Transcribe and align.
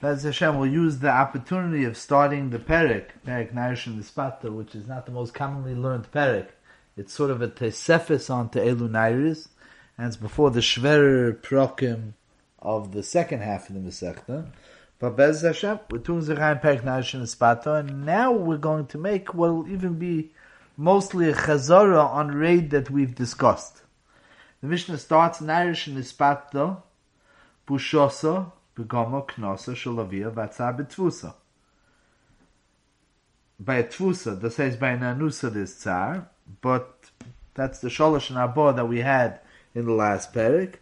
Bez 0.00 0.22
Hashem 0.22 0.56
will 0.56 0.66
use 0.66 1.00
the 1.00 1.10
opportunity 1.10 1.84
of 1.84 1.94
starting 1.94 2.48
the 2.48 2.58
Perik, 2.58 3.08
Perik 3.26 3.52
Narish 3.52 3.86
and 3.86 4.02
the 4.02 4.50
which 4.50 4.74
is 4.74 4.88
not 4.88 5.04
the 5.04 5.12
most 5.12 5.34
commonly 5.34 5.74
learned 5.74 6.10
Perik. 6.10 6.48
It's 6.96 7.12
sort 7.12 7.30
of 7.30 7.42
a 7.42 7.48
Tesefis 7.48 8.30
onto 8.30 8.60
Elu 8.60 8.88
Nairis, 8.88 9.48
and 9.98 10.06
it's 10.06 10.16
before 10.16 10.50
the 10.52 10.60
Shverer 10.60 11.34
Prokim 11.34 12.14
of 12.60 12.92
the 12.92 13.02
second 13.02 13.42
half 13.42 13.68
of 13.68 13.74
the 13.74 13.80
Masechta. 13.80 14.50
But 14.98 15.18
Bez 15.18 15.42
Hashem, 15.42 15.80
we're 15.90 15.98
doing 15.98 16.22
Zechayim 16.22 16.62
Perik 16.62 16.82
Narish 16.82 17.12
and 17.12 17.22
the 17.22 17.72
and 17.74 18.06
now 18.06 18.32
we're 18.32 18.56
going 18.56 18.86
to 18.86 18.96
make 18.96 19.34
what 19.34 19.52
will 19.52 19.68
even 19.68 19.98
be 19.98 20.32
mostly 20.78 21.28
a 21.28 21.34
Chazara 21.34 22.02
on 22.02 22.28
raid 22.28 22.70
that 22.70 22.88
we've 22.88 23.14
discussed. 23.14 23.82
The 24.62 24.68
Mishnah 24.68 24.96
starts 24.96 25.42
Narish 25.42 25.88
and 25.88 25.98
the 25.98 26.00
Spata, 26.00 26.82
Bushosa, 27.68 28.52
Begama 28.80 29.26
Knosa 29.26 29.74
Shalavia 29.74 30.32
Vatsa 30.32 30.76
Betvusa. 30.76 31.34
By 33.58 33.76
a 33.76 33.84
Tvusa, 33.84 34.40
that 34.40 34.52
says 34.52 34.76
by 34.76 34.90
an 34.90 35.00
Anusa 35.00 35.52
there's 35.52 35.74
Tsar, 35.74 36.28
but 36.62 37.10
that's 37.54 37.80
the 37.80 37.88
Sholosh 37.88 38.30
and 38.30 38.38
Abba 38.38 38.72
that 38.74 38.88
we 38.88 39.00
had 39.00 39.40
in 39.74 39.84
the 39.84 39.92
last 39.92 40.32
parak, 40.32 40.76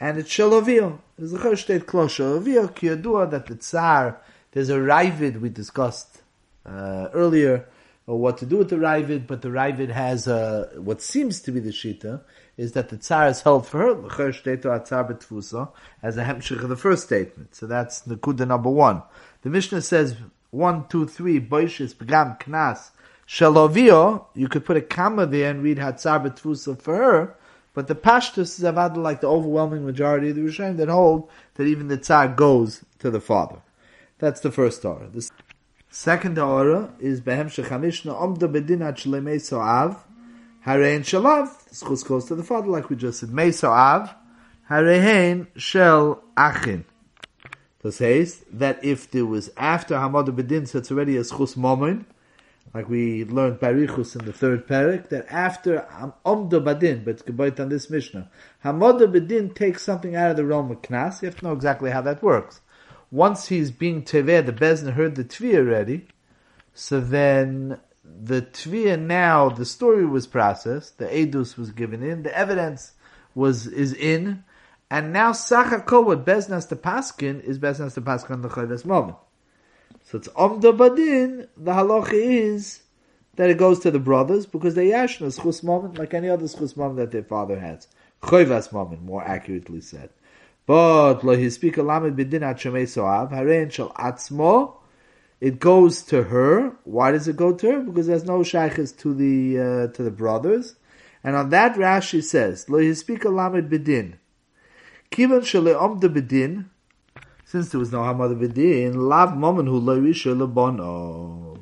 and 0.00 0.18
it's 0.18 0.30
Shalavia. 0.30 0.98
There's 1.16 1.32
a 1.32 1.56
State 1.56 1.86
close 1.86 2.16
Shalavia, 2.16 2.68
Kiyadua, 2.72 3.30
that 3.30 3.46
the 3.46 3.54
Tsar, 3.54 4.20
there's 4.50 4.70
a 4.70 4.78
Ravid 4.78 5.40
we 5.40 5.48
discussed 5.48 6.22
uh, 6.64 7.08
earlier, 7.14 7.66
or 8.08 8.18
what 8.18 8.38
to 8.38 8.46
do 8.46 8.58
with 8.58 8.70
the 8.70 8.76
Ravid, 8.76 9.26
but 9.28 9.42
the 9.42 9.48
Ravid 9.48 9.90
has 9.90 10.26
uh, 10.26 10.72
what 10.76 11.00
seems 11.00 11.40
to 11.42 11.52
be 11.52 11.60
the 11.60 11.70
Shita, 11.70 12.22
is 12.56 12.72
that 12.72 12.88
the 12.88 12.96
Tsar 12.96 13.28
is 13.28 13.42
held 13.42 13.66
for 13.66 13.78
her, 13.78 13.90
as 13.90 16.16
a 16.16 16.24
hemshich 16.24 16.62
of 16.62 16.68
the 16.68 16.76
first 16.76 17.04
statement. 17.04 17.54
So 17.54 17.66
that's 17.66 18.00
the 18.00 18.16
Kuda 18.16 18.46
number 18.46 18.70
one. 18.70 19.02
The 19.42 19.50
Mishnah 19.50 19.82
says, 19.82 20.16
one, 20.50 20.88
two, 20.88 21.06
three, 21.06 21.38
Boishis, 21.38 21.94
Begam, 21.94 22.40
Knas, 22.40 22.90
Shalovio, 23.28 24.24
you 24.34 24.48
could 24.48 24.64
put 24.64 24.76
a 24.76 24.80
comma 24.80 25.26
there 25.26 25.50
and 25.50 25.62
read 25.62 25.78
Hatzar 25.78 26.24
Betfusa 26.24 26.80
for 26.80 26.96
her, 26.96 27.34
but 27.74 27.88
the 27.88 27.94
Pashtus 27.94 28.58
is 28.58 28.60
avad 28.60 28.96
like 28.96 29.20
the 29.20 29.26
overwhelming 29.26 29.84
majority 29.84 30.30
of 30.30 30.36
the 30.36 30.42
Rishonim 30.42 30.78
that 30.78 30.88
hold 30.88 31.28
that 31.54 31.64
even 31.64 31.88
the 31.88 31.98
Tsar 31.98 32.28
goes 32.28 32.84
to 33.00 33.10
the 33.10 33.20
father. 33.20 33.58
That's 34.18 34.40
the 34.40 34.50
first 34.50 34.80
Torah. 34.80 35.08
The 35.12 35.28
second 35.90 36.36
Torah 36.36 36.94
is 37.00 37.20
Behem 37.20 37.46
Shechamishna 37.46 38.18
Omda 38.18 38.50
Bedinat 38.50 38.96
Shlemei 38.96 39.40
So'av, 39.40 39.98
Harein 40.66 41.00
Shalav, 41.00 41.48
schus 41.72 42.04
goes 42.04 42.24
to 42.24 42.34
the 42.34 42.42
father, 42.42 42.66
like 42.66 42.90
we 42.90 42.96
just 42.96 43.20
said. 43.20 43.28
Meso 43.28 43.68
Av, 43.68 44.12
Harein 44.68 45.46
Shel 45.54 46.20
Achin. 46.36 46.84
So 47.82 47.90
says 47.90 48.44
that 48.52 48.84
if 48.84 49.08
there 49.12 49.26
was 49.26 49.48
after 49.56 49.94
Hamad 49.94 50.26
Bedin, 50.36 50.66
so 50.66 50.78
it's 50.78 50.90
already 50.90 51.16
a 51.18 51.20
schus 51.20 51.56
moment, 51.56 52.08
like 52.74 52.88
we 52.88 53.24
learned 53.24 53.60
Barichus 53.60 54.18
in 54.18 54.26
the 54.26 54.32
third 54.32 54.66
parak, 54.66 55.08
that 55.10 55.26
after 55.30 55.86
Omdo 56.26 56.60
Badin, 56.60 57.04
but 57.04 57.12
it's 57.12 57.22
gebayt 57.22 57.60
on 57.60 57.68
this 57.68 57.88
Mishnah, 57.88 58.28
Hamad 58.64 58.98
Bedin 59.12 59.54
takes 59.54 59.84
something 59.84 60.16
out 60.16 60.32
of 60.32 60.36
the 60.36 60.44
realm 60.44 60.72
of 60.72 60.82
Knas, 60.82 61.22
you 61.22 61.26
have 61.26 61.38
to 61.38 61.44
know 61.44 61.52
exactly 61.52 61.92
how 61.92 62.00
that 62.00 62.24
works. 62.24 62.60
Once 63.12 63.46
he's 63.46 63.70
being 63.70 64.02
Teveh, 64.02 64.44
the 64.44 64.52
Bezna 64.52 64.94
heard 64.94 65.14
the 65.14 65.22
Tvi 65.22 65.54
already, 65.54 66.08
so 66.74 66.98
then 66.98 67.78
the 68.22 68.42
tvia 68.42 68.98
now, 69.00 69.48
the 69.48 69.64
story 69.64 70.06
was 70.06 70.26
processed, 70.26 70.98
the 70.98 71.06
edus 71.06 71.56
was 71.56 71.70
given 71.70 72.02
in, 72.02 72.22
the 72.22 72.36
evidence 72.36 72.92
was 73.34 73.66
is 73.66 73.92
in, 73.92 74.44
and 74.90 75.12
now 75.12 75.32
sachakol 75.32 76.04
what 76.04 76.24
beznas 76.24 76.68
the 76.68 76.76
paskin 76.76 77.42
is 77.42 77.58
beznas 77.58 77.94
the 77.94 78.00
paskin 78.00 78.42
the 78.42 78.48
chayves 78.48 78.84
moment. 78.84 79.18
So 80.04 80.18
it's 80.18 80.28
omda 80.28 80.76
badin. 80.76 81.48
The 81.56 81.72
halacha 81.72 82.12
is 82.12 82.82
that 83.34 83.50
it 83.50 83.58
goes 83.58 83.80
to 83.80 83.90
the 83.90 83.98
brothers 83.98 84.46
because 84.46 84.74
they 84.74 84.88
yashna 84.88 85.38
schus 85.38 85.62
moment 85.62 85.98
like 85.98 86.14
any 86.14 86.28
other 86.28 86.44
schus 86.44 86.76
moment 86.76 86.98
that 86.98 87.10
their 87.10 87.24
father 87.24 87.58
has. 87.58 87.88
Chayves 88.22 88.72
moment, 88.72 89.02
more 89.02 89.24
accurately 89.24 89.80
said. 89.80 90.10
But 90.66 91.22
lo 91.22 91.36
he 91.36 91.50
speak 91.50 91.76
alamed 91.76 92.16
bidin 92.16 92.42
at 92.42 92.56
shemei 92.56 92.84
soav 92.84 93.32
harein 93.32 93.70
shel 93.70 93.90
atzmo 93.90 94.75
it 95.40 95.60
goes 95.60 96.02
to 96.04 96.24
her. 96.24 96.72
Why 96.84 97.12
does 97.12 97.28
it 97.28 97.36
go 97.36 97.54
to 97.54 97.70
her? 97.70 97.80
Because 97.80 98.06
there's 98.06 98.24
no 98.24 98.42
shaykhs 98.42 98.92
to 98.98 99.14
the 99.14 99.58
uh, 99.58 99.86
to 99.94 100.02
the 100.02 100.10
brothers. 100.10 100.76
And 101.22 101.36
on 101.36 101.50
that 101.50 101.74
Rashi 101.74 102.22
says, 102.22 102.68
Lo 102.68 102.78
yispika 102.78 103.24
lamed 103.24 103.70
bedin. 103.70 104.14
Kivan 105.10 105.40
shele 105.40 105.74
omda 105.76 106.12
bedin, 106.12 106.66
since 107.44 107.70
there 107.70 107.80
was 107.80 107.92
no 107.92 107.98
hamad 107.98 108.40
bedin, 108.40 108.94
lav 108.94 109.36
moment 109.36 109.68
who 109.68 109.78
lo 109.78 110.00
lebonov. 110.00 111.58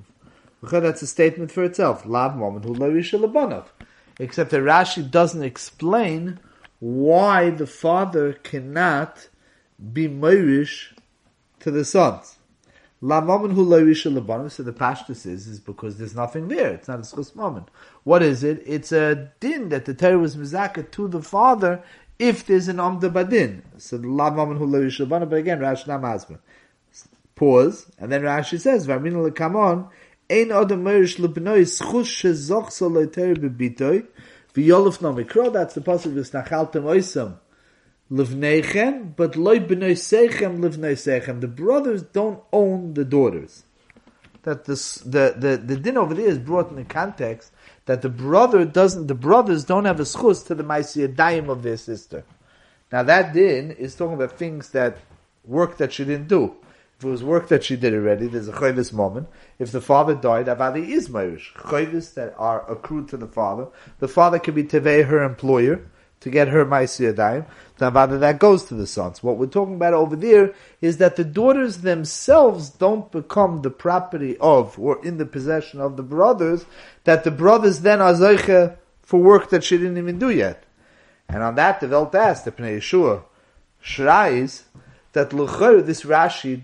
That's 0.62 1.02
a 1.02 1.06
statement 1.06 1.50
for 1.50 1.64
itself. 1.64 2.06
Lav 2.06 2.36
moment 2.36 2.64
who 2.64 2.74
lo 2.74 2.90
lebonov. 2.90 3.66
Except 4.18 4.50
that 4.50 4.62
Rashi 4.62 5.10
doesn't 5.10 5.42
explain 5.42 6.38
why 6.78 7.50
the 7.50 7.66
father 7.66 8.34
cannot 8.34 9.28
be 9.92 10.08
Moirish 10.08 10.92
to 11.60 11.70
the 11.70 11.84
sons. 11.84 12.33
La 13.06 13.20
moment 13.20 13.52
hu 13.52 13.62
lo 13.62 13.78
So 14.48 14.62
the 14.62 14.72
pashtus 14.72 15.26
is 15.26 15.46
is 15.46 15.60
because 15.60 15.98
there's 15.98 16.14
nothing 16.14 16.48
there. 16.48 16.70
It's 16.70 16.88
not 16.88 17.00
a 17.00 17.02
schus 17.02 17.36
moment. 17.36 17.68
What 18.02 18.22
is 18.22 18.42
it? 18.42 18.62
It's 18.64 18.92
a 18.92 19.30
din 19.40 19.68
that 19.68 19.84
the 19.84 19.92
Torah 19.92 20.16
was 20.16 20.38
mizaka 20.38 20.90
to 20.92 21.08
the 21.08 21.20
father 21.20 21.82
if 22.18 22.46
there's 22.46 22.66
an 22.68 22.78
omda 22.78 23.12
badin. 23.12 23.60
So 23.76 23.98
the 23.98 24.08
la 24.08 24.30
moment 24.30 24.58
hu 24.58 24.64
lo 24.64 25.06
But 25.06 25.34
again, 25.34 25.58
Rashi 25.58 25.84
namazma. 25.84 26.38
Pause, 27.34 27.90
and 27.98 28.10
then 28.10 28.22
Rashi 28.22 28.58
says, 28.58 28.86
"V'aminu 28.86 29.30
lekamon 29.30 29.90
ein 30.30 30.48
odem 30.48 30.82
merish 30.82 31.18
lebnoi 31.18 31.66
schus 31.66 32.06
shezoch 32.06 32.68
soloiter 32.68 33.36
bebitoy 33.36 34.06
v'yoluf 34.54 35.02
no 35.02 35.12
mikro." 35.12 35.52
That's 35.52 35.74
the 35.74 35.82
pasuk 35.82 36.16
of 36.18 36.30
Nachaltem 36.30 36.84
Oisam 36.84 37.36
livnechem, 38.10 39.16
but 39.16 39.36
loy 39.36 39.58
b'noisechem 39.58 40.58
livnoisechem. 40.58 41.40
The 41.40 41.48
brothers 41.48 42.02
don't 42.02 42.42
own 42.52 42.94
the 42.94 43.04
daughters. 43.04 43.64
That 44.42 44.66
this, 44.66 44.96
the, 44.96 45.34
the, 45.36 45.56
the 45.56 45.76
din 45.76 45.96
over 45.96 46.14
there 46.14 46.26
is 46.26 46.38
brought 46.38 46.70
in 46.70 46.76
the 46.76 46.84
context 46.84 47.50
that 47.86 48.02
the 48.02 48.10
brother 48.10 48.64
doesn't, 48.64 49.06
the 49.06 49.14
brothers 49.14 49.64
don't 49.64 49.86
have 49.86 50.00
a 50.00 50.04
schus 50.04 50.46
to 50.46 50.54
the 50.54 50.64
ma'asiyadayim 50.64 51.48
of 51.48 51.62
their 51.62 51.78
sister. 51.78 52.24
Now 52.92 53.02
that 53.04 53.32
din 53.32 53.70
is 53.70 53.94
talking 53.94 54.14
about 54.14 54.38
things 54.38 54.70
that, 54.70 54.98
work 55.46 55.78
that 55.78 55.92
she 55.92 56.04
didn't 56.04 56.28
do. 56.28 56.56
If 56.98 57.04
it 57.04 57.08
was 57.08 57.24
work 57.24 57.48
that 57.48 57.64
she 57.64 57.76
did 57.76 57.92
already, 57.92 58.28
there's 58.28 58.48
a 58.48 58.52
chayvis 58.52 58.92
moment. 58.92 59.28
If 59.58 59.72
the 59.72 59.80
father 59.80 60.14
died, 60.14 60.46
avadi 60.46 60.88
is 60.88 61.08
mayrish. 61.08 61.52
Chayvis 61.54 62.14
that 62.14 62.34
are 62.38 62.70
accrued 62.70 63.08
to 63.08 63.16
the 63.16 63.26
father. 63.26 63.66
The 63.98 64.08
father 64.08 64.38
can 64.38 64.54
be 64.54 64.64
tevei, 64.64 65.04
her 65.06 65.22
employer 65.22 65.84
to 66.24 66.30
get 66.30 66.48
her 66.48 66.64
Maisiyadayim, 66.64 67.44
Navada 67.78 68.18
that 68.18 68.38
goes 68.38 68.64
to 68.64 68.74
the 68.74 68.86
sons. 68.86 69.22
What 69.22 69.36
we're 69.36 69.46
talking 69.46 69.74
about 69.74 69.92
over 69.92 70.16
there 70.16 70.54
is 70.80 70.96
that 70.96 71.16
the 71.16 71.24
daughters 71.24 71.78
themselves 71.78 72.70
don't 72.70 73.12
become 73.12 73.60
the 73.60 73.70
property 73.70 74.38
of 74.38 74.78
or 74.78 75.04
in 75.04 75.18
the 75.18 75.26
possession 75.26 75.82
of 75.82 75.98
the 75.98 76.02
brothers, 76.02 76.64
that 77.04 77.24
the 77.24 77.30
brothers 77.30 77.80
then 77.80 78.00
are 78.00 78.14
Zeiche 78.14 78.74
for 79.02 79.20
work 79.20 79.50
that 79.50 79.64
she 79.64 79.76
didn't 79.76 79.98
even 79.98 80.18
do 80.18 80.30
yet. 80.30 80.64
And 81.28 81.42
on 81.42 81.56
that, 81.56 81.80
the 81.80 81.88
Welt 81.88 82.14
asked, 82.14 82.46
the 82.46 82.52
Pnei 82.52 82.78
Yeshua, 82.78 83.22
Shrais, 83.84 84.62
that 85.12 85.30
Luchor, 85.30 85.84
this 85.84 86.04
Rashi, 86.04 86.62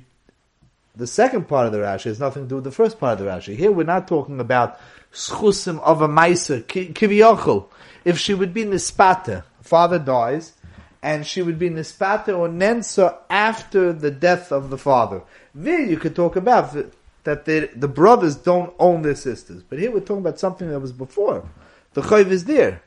the 0.97 1.07
second 1.07 1.49
part 1.49 1.67
of 1.67 1.73
the 1.73 1.81
Rashi 1.81 2.05
has 2.05 2.19
nothing 2.19 2.45
to 2.45 2.49
do 2.49 2.55
with 2.57 2.65
the 2.65 2.73
first 2.73 2.99
part 2.99 3.21
of 3.21 3.27
the 3.27 3.31
Rashi. 3.31 3.57
Here 3.57 3.71
we're 3.71 3.85
not 3.85 4.09
talking 4.09 4.41
about 4.41 4.81
schusim 5.13 5.81
of 5.81 6.01
a 6.01 6.09
meiser, 6.09 6.63
kiviyachol. 6.63 7.67
If 8.05 8.19
she 8.19 8.33
would 8.33 8.55
be 8.55 8.65
nispata, 8.65 9.45
father 9.63 9.99
dies, 9.99 10.55
and 11.03 11.27
she 11.27 11.43
would 11.43 11.59
be 11.59 11.71
nispata 11.71 12.37
or 12.37 12.49
nensa 12.49 13.17
after 13.29 13.93
the 13.93 14.11
death 14.11 14.53
of 14.53 14.71
the 14.71 14.79
father. 14.79 15.23
There 15.55 15.81
you 15.81 15.97
could 15.97 16.15
talk 16.15 16.37
about 16.37 16.77
that 17.25 17.45
the, 17.45 17.71
the 17.75 17.89
brothers 17.89 18.37
don't 18.37 18.75
own 18.79 19.03
their 19.03 19.15
sisters. 19.15 19.63
But 19.63 19.79
here 19.79 19.91
we're 19.91 20.01
talking 20.01 20.19
about 20.19 20.39
something 20.39 20.69
that 20.69 20.81
was 20.81 20.93
before. 20.93 21.49
The 21.95 22.03
chayv 22.03 22.29
is 22.29 22.45
there. 22.45 22.83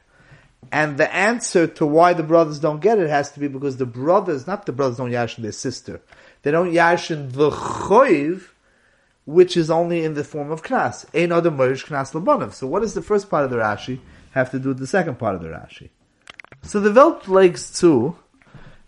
And 0.72 0.98
the 0.98 1.14
answer 1.14 1.68
to 1.68 1.86
why 1.86 2.14
the 2.14 2.24
brothers 2.24 2.60
don't 2.60 2.80
get 2.80 2.98
it 2.98 3.10
has 3.10 3.31
to 3.34 3.40
be 3.40 3.48
because 3.48 3.78
the 3.78 3.86
brothers, 3.86 4.48
not 4.48 4.66
the 4.66 4.72
brothers 4.72 4.98
don't 4.98 5.12
yashin 5.12 5.44
their 5.44 5.52
sister. 5.52 6.02
They 6.42 6.52
don't 6.52 6.72
yashin 6.72 7.34
the 7.34 7.50
chayv, 7.50 8.48
which 9.25 9.56
is 9.58 9.70
only 9.70 10.04
in 10.04 10.14
the 10.14 10.24
form 10.24 10.52
of 10.52 10.64
knas. 10.64 11.06
Ein 11.14 11.31
other 11.31 11.52
merish 11.52 11.86
knas 11.86 12.14
labanov. 12.14 12.54
So 12.54 12.68
what 12.68 12.81
does 12.81 12.94
the 12.94 13.02
first 13.02 13.30
part 13.30 13.44
of 13.44 13.52
the 13.52 13.58
Rashi 13.58 14.00
have 14.31 14.52
to 14.52 14.60
do 14.60 14.70
with 14.70 14.80
the 14.80 14.88
second 14.88 15.20
part 15.20 15.36
of 15.36 15.42
the 15.42 15.50
Rashi? 15.50 15.90
So 16.62 16.80
the 16.80 16.92
Welt 16.92 17.28
legs 17.28 17.78
too, 17.80 18.16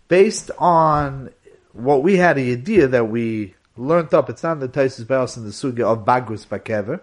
based 0.08 0.50
on 0.58 1.30
what 1.72 2.02
we 2.02 2.16
had 2.16 2.38
a 2.38 2.52
idea 2.52 2.86
that 2.88 3.08
we 3.08 3.54
learned 3.76 4.14
up, 4.14 4.30
it's 4.30 4.42
not 4.42 4.60
the 4.60 4.68
Taisus 4.68 5.06
Beos 5.06 5.36
in 5.36 5.44
the 5.44 5.50
Sugya 5.50 5.84
of 5.84 6.04
Bagrus 6.04 6.46
Bakever, 6.46 7.00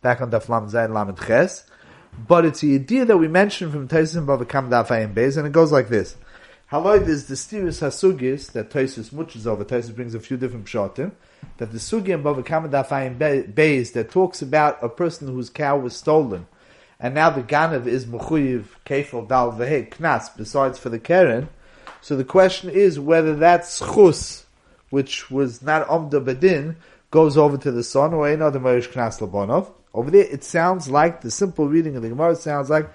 back 0.00 0.20
on 0.20 0.30
the 0.30 0.40
Flam 0.40 0.68
Zayin 0.68 0.92
Lamed 0.92 1.18
Ches, 1.18 1.64
but 2.26 2.44
it's 2.44 2.60
the 2.60 2.74
idea 2.74 3.04
that 3.04 3.16
we 3.16 3.28
mentioned 3.28 3.72
from 3.72 3.88
Taisus 3.88 4.24
Bava 4.24 4.48
Kam 4.48 4.70
Daf 4.70 4.88
Beis, 5.14 5.36
and 5.36 5.46
it 5.46 5.52
goes 5.52 5.70
like 5.70 5.88
this. 5.88 6.16
Haloid 6.72 7.06
is 7.06 7.26
the 7.26 7.34
Stiris 7.34 7.82
Hasugis 7.82 8.52
that 8.52 8.70
Tosus 8.70 9.12
muches 9.12 9.46
over. 9.46 9.62
Tosus 9.62 9.94
brings 9.94 10.14
a 10.14 10.20
few 10.20 10.38
different 10.38 10.64
pshatim. 10.64 11.12
That 11.58 11.70
the 11.70 11.76
Sugi 11.76 12.14
and 12.14 12.24
Bava 12.24 12.42
Kamadafayim 12.42 13.52
Beis 13.52 13.92
that 13.92 14.10
talks 14.10 14.40
about 14.40 14.82
a 14.82 14.88
person 14.88 15.28
whose 15.28 15.50
cow 15.50 15.76
was 15.76 15.94
stolen. 15.94 16.46
And 17.02 17.16
now 17.16 17.30
the 17.30 17.42
Ganav 17.42 17.86
is 17.88 18.06
Mechuyiv 18.06 18.66
Kefil 18.86 19.26
Dal 19.26 19.52
Vehe 19.52 19.90
Knas, 19.90 20.34
besides 20.36 20.78
for 20.78 20.88
the 20.88 21.00
Keren. 21.00 21.48
So 22.00 22.16
the 22.16 22.24
question 22.24 22.70
is 22.70 23.00
whether 23.00 23.34
that 23.36 23.62
Schus, 23.62 24.44
which 24.90 25.28
was 25.28 25.62
not 25.62 25.88
Omda 25.88 26.24
Bedin, 26.24 26.76
goes 27.10 27.36
over 27.36 27.58
to 27.58 27.72
the 27.72 27.82
son, 27.82 28.14
or 28.14 28.28
another 28.28 28.60
Marish 28.60 28.88
Knas 28.88 29.18
Labonov. 29.18 29.68
Over 29.92 30.12
there, 30.12 30.24
it 30.24 30.44
sounds 30.44 30.88
like, 30.88 31.22
the 31.22 31.30
simple 31.30 31.68
reading 31.68 31.96
of 31.96 32.02
the 32.02 32.08
Gemara 32.08 32.36
sounds 32.36 32.70
like, 32.70 32.88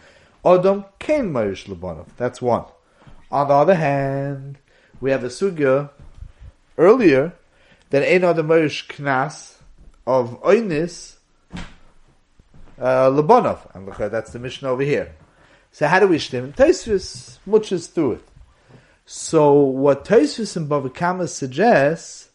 Odom 0.46 0.86
Kain 1.00 1.34
Marish 1.34 1.66
Labonov. 1.66 2.08
That's 2.16 2.42
one. 2.42 2.64
On 3.30 3.50
the 3.50 3.54
other 3.54 3.76
hand, 3.76 4.58
we 5.02 5.12
have 5.12 5.26
a 5.26 5.28
sugya 5.28 5.90
earlier 6.78 7.34
that 7.90 8.04
ain't 8.04 8.24
other 8.24 8.42
Marish 8.42 8.88
Knas 8.88 9.56
of 10.08 10.42
Oinis 10.44 11.17
uh, 12.80 13.10
Labonov. 13.10 13.74
And 13.76 13.86
look, 13.86 13.98
that's 13.98 14.32
the 14.32 14.40
mission 14.40 14.68
over 14.68 14.84
here. 14.84 15.16
So 15.72 15.88
how 15.88 16.00
do 16.00 16.08
we 16.08 16.20
stem? 16.20 16.54
Taisvis 16.54 17.38
muches 17.46 17.88
through 17.88 18.14
it. 18.14 18.28
So 19.06 19.54
what 19.54 20.06
Taisvis 20.06 20.58
and 20.58 20.70
Bava 20.70 20.94
Kama 20.94 21.28
suggests, 21.28 22.30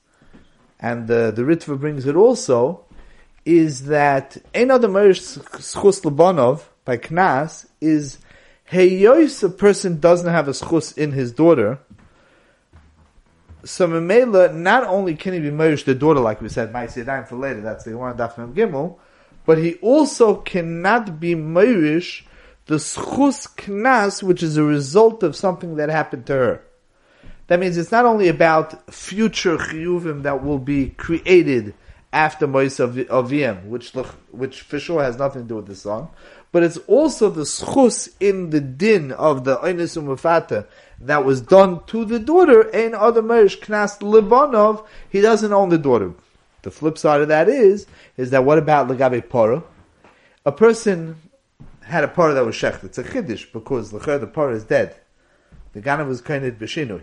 and 0.81 1.07
the, 1.07 1.33
the 1.35 1.43
Ritva 1.43 1.79
brings 1.79 2.07
it 2.07 2.17
also, 2.17 2.85
is 3.45 3.87
that 3.87 4.37
Ein 4.55 4.71
Adam 4.71 4.93
Schus 4.93 6.01
Labonov 6.03 6.63
by 6.85 6.97
Knas 6.97 7.67
is 7.81 8.19
Heyois 8.71 9.43
a 9.43 9.49
person 9.51 10.01
doesn't 10.01 10.31
have 10.31 10.49
a 10.49 10.53
schus 10.53 10.97
in 10.97 11.13
his 11.13 11.33
daughter. 11.33 11.79
So 13.65 13.87
Memela, 13.87 14.55
not 14.55 14.85
only 14.85 15.15
can 15.15 15.35
he 15.35 15.41
be 15.41 15.51
Merish 15.51 15.85
the 15.85 15.95
daughter, 15.95 16.21
like 16.21 16.41
we 16.41 16.49
said, 16.49 16.73
Ma'asiyadayim 16.73 17.29
for 17.29 17.37
later, 17.37 17.61
that's 17.61 17.85
the 17.85 17.97
one 17.97 18.17
Daf 18.17 18.35
Gimel, 18.55 18.97
but 19.45 19.59
he 19.59 19.75
also 19.75 20.37
cannot 20.37 21.21
be 21.21 21.35
Merish 21.35 22.25
the 22.67 22.77
schus 22.77 23.49
knas, 23.57 24.23
which 24.23 24.43
is 24.43 24.57
a 24.57 24.63
result 24.63 25.23
of 25.23 25.35
something 25.35 25.77
that 25.77 25.89
happened 25.89 26.27
to 26.27 26.33
her. 26.33 26.63
That 27.49 27.61
means 27.61 27.77
it's 27.77 27.93
not 27.93 28.07
only 28.07 28.29
about 28.29 28.93
future 28.93 29.59
chiyuvim 29.59 30.23
that 30.23 30.45
will 30.45 30.59
be 30.59 30.91
created 30.91 31.75
after 32.13 32.47
Mois 32.47 32.79
of 32.79 32.95
Avim, 32.95 33.67
which 33.67 33.93
which 34.31 34.61
for 34.61 34.79
sure 34.79 35.03
has 35.03 35.19
nothing 35.19 35.43
to 35.43 35.49
do 35.49 35.57
with 35.57 35.67
the 35.67 35.75
song, 35.75 36.11
but 36.53 36.63
it's 36.63 36.77
also 36.87 37.31
the 37.31 37.43
schus 37.43 38.11
in 38.21 38.51
the 38.51 38.61
din 38.61 39.13
of 39.13 39.45
the 39.45 39.57
Einis 39.59 40.01
Umufata 40.01 40.67
that 41.01 41.25
was 41.25 41.41
done 41.41 41.85
to 41.87 42.05
the 42.05 42.19
daughter, 42.19 42.75
Ein 42.75 42.95
other 42.95 43.23
Merish 43.23 43.59
Knas 43.59 43.99
Libanov, 43.99 44.87
he 45.09 45.21
doesn't 45.21 45.53
own 45.53 45.71
the 45.71 45.79
daughter. 45.79 46.13
The 46.63 46.71
flip 46.71 46.97
side 46.97 47.21
of 47.21 47.29
that 47.29 47.49
is, 47.49 47.87
is 48.17 48.31
that 48.31 48.45
what 48.45 48.59
about 48.59 48.89
Lagabe 48.89 49.23
Poro? 49.27 49.65
A 50.47 50.53
person 50.53 51.17
had 51.83 52.05
a 52.05 52.09
Poro 52.09 52.35
that 52.35 52.47
was 52.47 52.55
shecht. 52.55 52.85
It's 52.85 52.99
a 52.99 53.05
chiddush 53.05 53.53
because 53.53 53.91
the 53.91 53.99
Poro 53.99 54.55
is 54.55 54.65
dead. 54.65 54.97
The 55.73 55.81
Ganav 55.81 56.09
was 56.09 56.21
kind 56.21 56.45
of 56.45 56.55
Beshinui. 56.55 57.03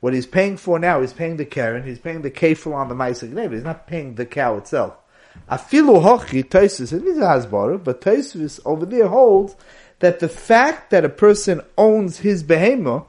What 0.00 0.14
he's 0.14 0.26
paying 0.26 0.56
for 0.56 0.78
now, 0.78 1.00
he's 1.00 1.12
paying 1.12 1.36
the 1.36 1.44
Karen, 1.44 1.84
he's 1.84 1.98
paying 1.98 2.22
the 2.22 2.30
kefil 2.30 2.74
on 2.74 2.88
the 2.88 2.94
Gneva, 2.94 3.52
he's 3.52 3.64
not 3.64 3.86
paying 3.86 4.14
the 4.14 4.26
cow 4.26 4.56
itself. 4.56 4.94
Afilu 5.50 6.02
hochi 6.02 6.44
Taisus, 6.44 6.92
it 6.92 7.04
is 7.04 7.18
Hasbara, 7.18 7.82
but 7.82 8.00
Taisus 8.00 8.60
over 8.64 8.86
there 8.86 9.08
holds 9.08 9.56
that 9.98 10.20
the 10.20 10.28
fact 10.28 10.90
that 10.90 11.04
a 11.04 11.08
person 11.08 11.60
owns 11.76 12.18
his 12.18 12.44
behema 12.44 13.04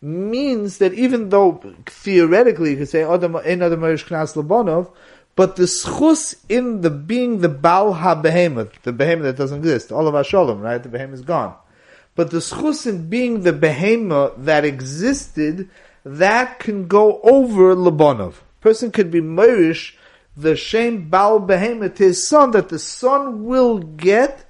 means 0.00 0.78
that 0.78 0.92
even 0.92 1.30
though 1.30 1.60
theoretically 1.86 2.72
you 2.72 2.76
could 2.78 2.88
say 2.88 3.02
another 3.02 3.28
Marish 3.76 4.04
Knas 4.04 4.34
Labonov, 4.34 4.90
but 5.36 5.56
the 5.56 5.64
schus 5.64 6.36
in 6.48 6.82
the 6.82 6.90
being 6.90 7.40
the 7.40 7.48
Baal 7.48 7.94
HaBehemoth, 7.94 8.82
the 8.82 8.92
behemoth 8.92 9.24
that 9.24 9.36
doesn't 9.36 9.58
exist, 9.58 9.90
all 9.90 10.06
of 10.06 10.26
Shalom, 10.26 10.60
right? 10.60 10.82
The 10.82 10.88
behemoth 10.88 11.14
is 11.14 11.22
gone. 11.22 11.54
But 12.14 12.30
the 12.30 12.38
schus 12.38 12.86
in 12.86 13.08
being 13.08 13.42
the 13.42 13.52
behemoth 13.52 14.34
that 14.38 14.64
existed 14.64 15.68
that 16.04 16.58
can 16.60 16.86
go 16.86 17.20
over 17.22 17.74
Labonov. 17.74 18.34
Person 18.60 18.92
could 18.92 19.10
be 19.10 19.20
Moirish, 19.20 19.94
the 20.36 20.54
Shem 20.54 21.08
Baal 21.08 21.40
Behemoth, 21.40 21.98
his 21.98 22.26
son, 22.26 22.52
that 22.52 22.68
the 22.68 22.78
son 22.78 23.44
will 23.44 23.78
get 23.78 24.44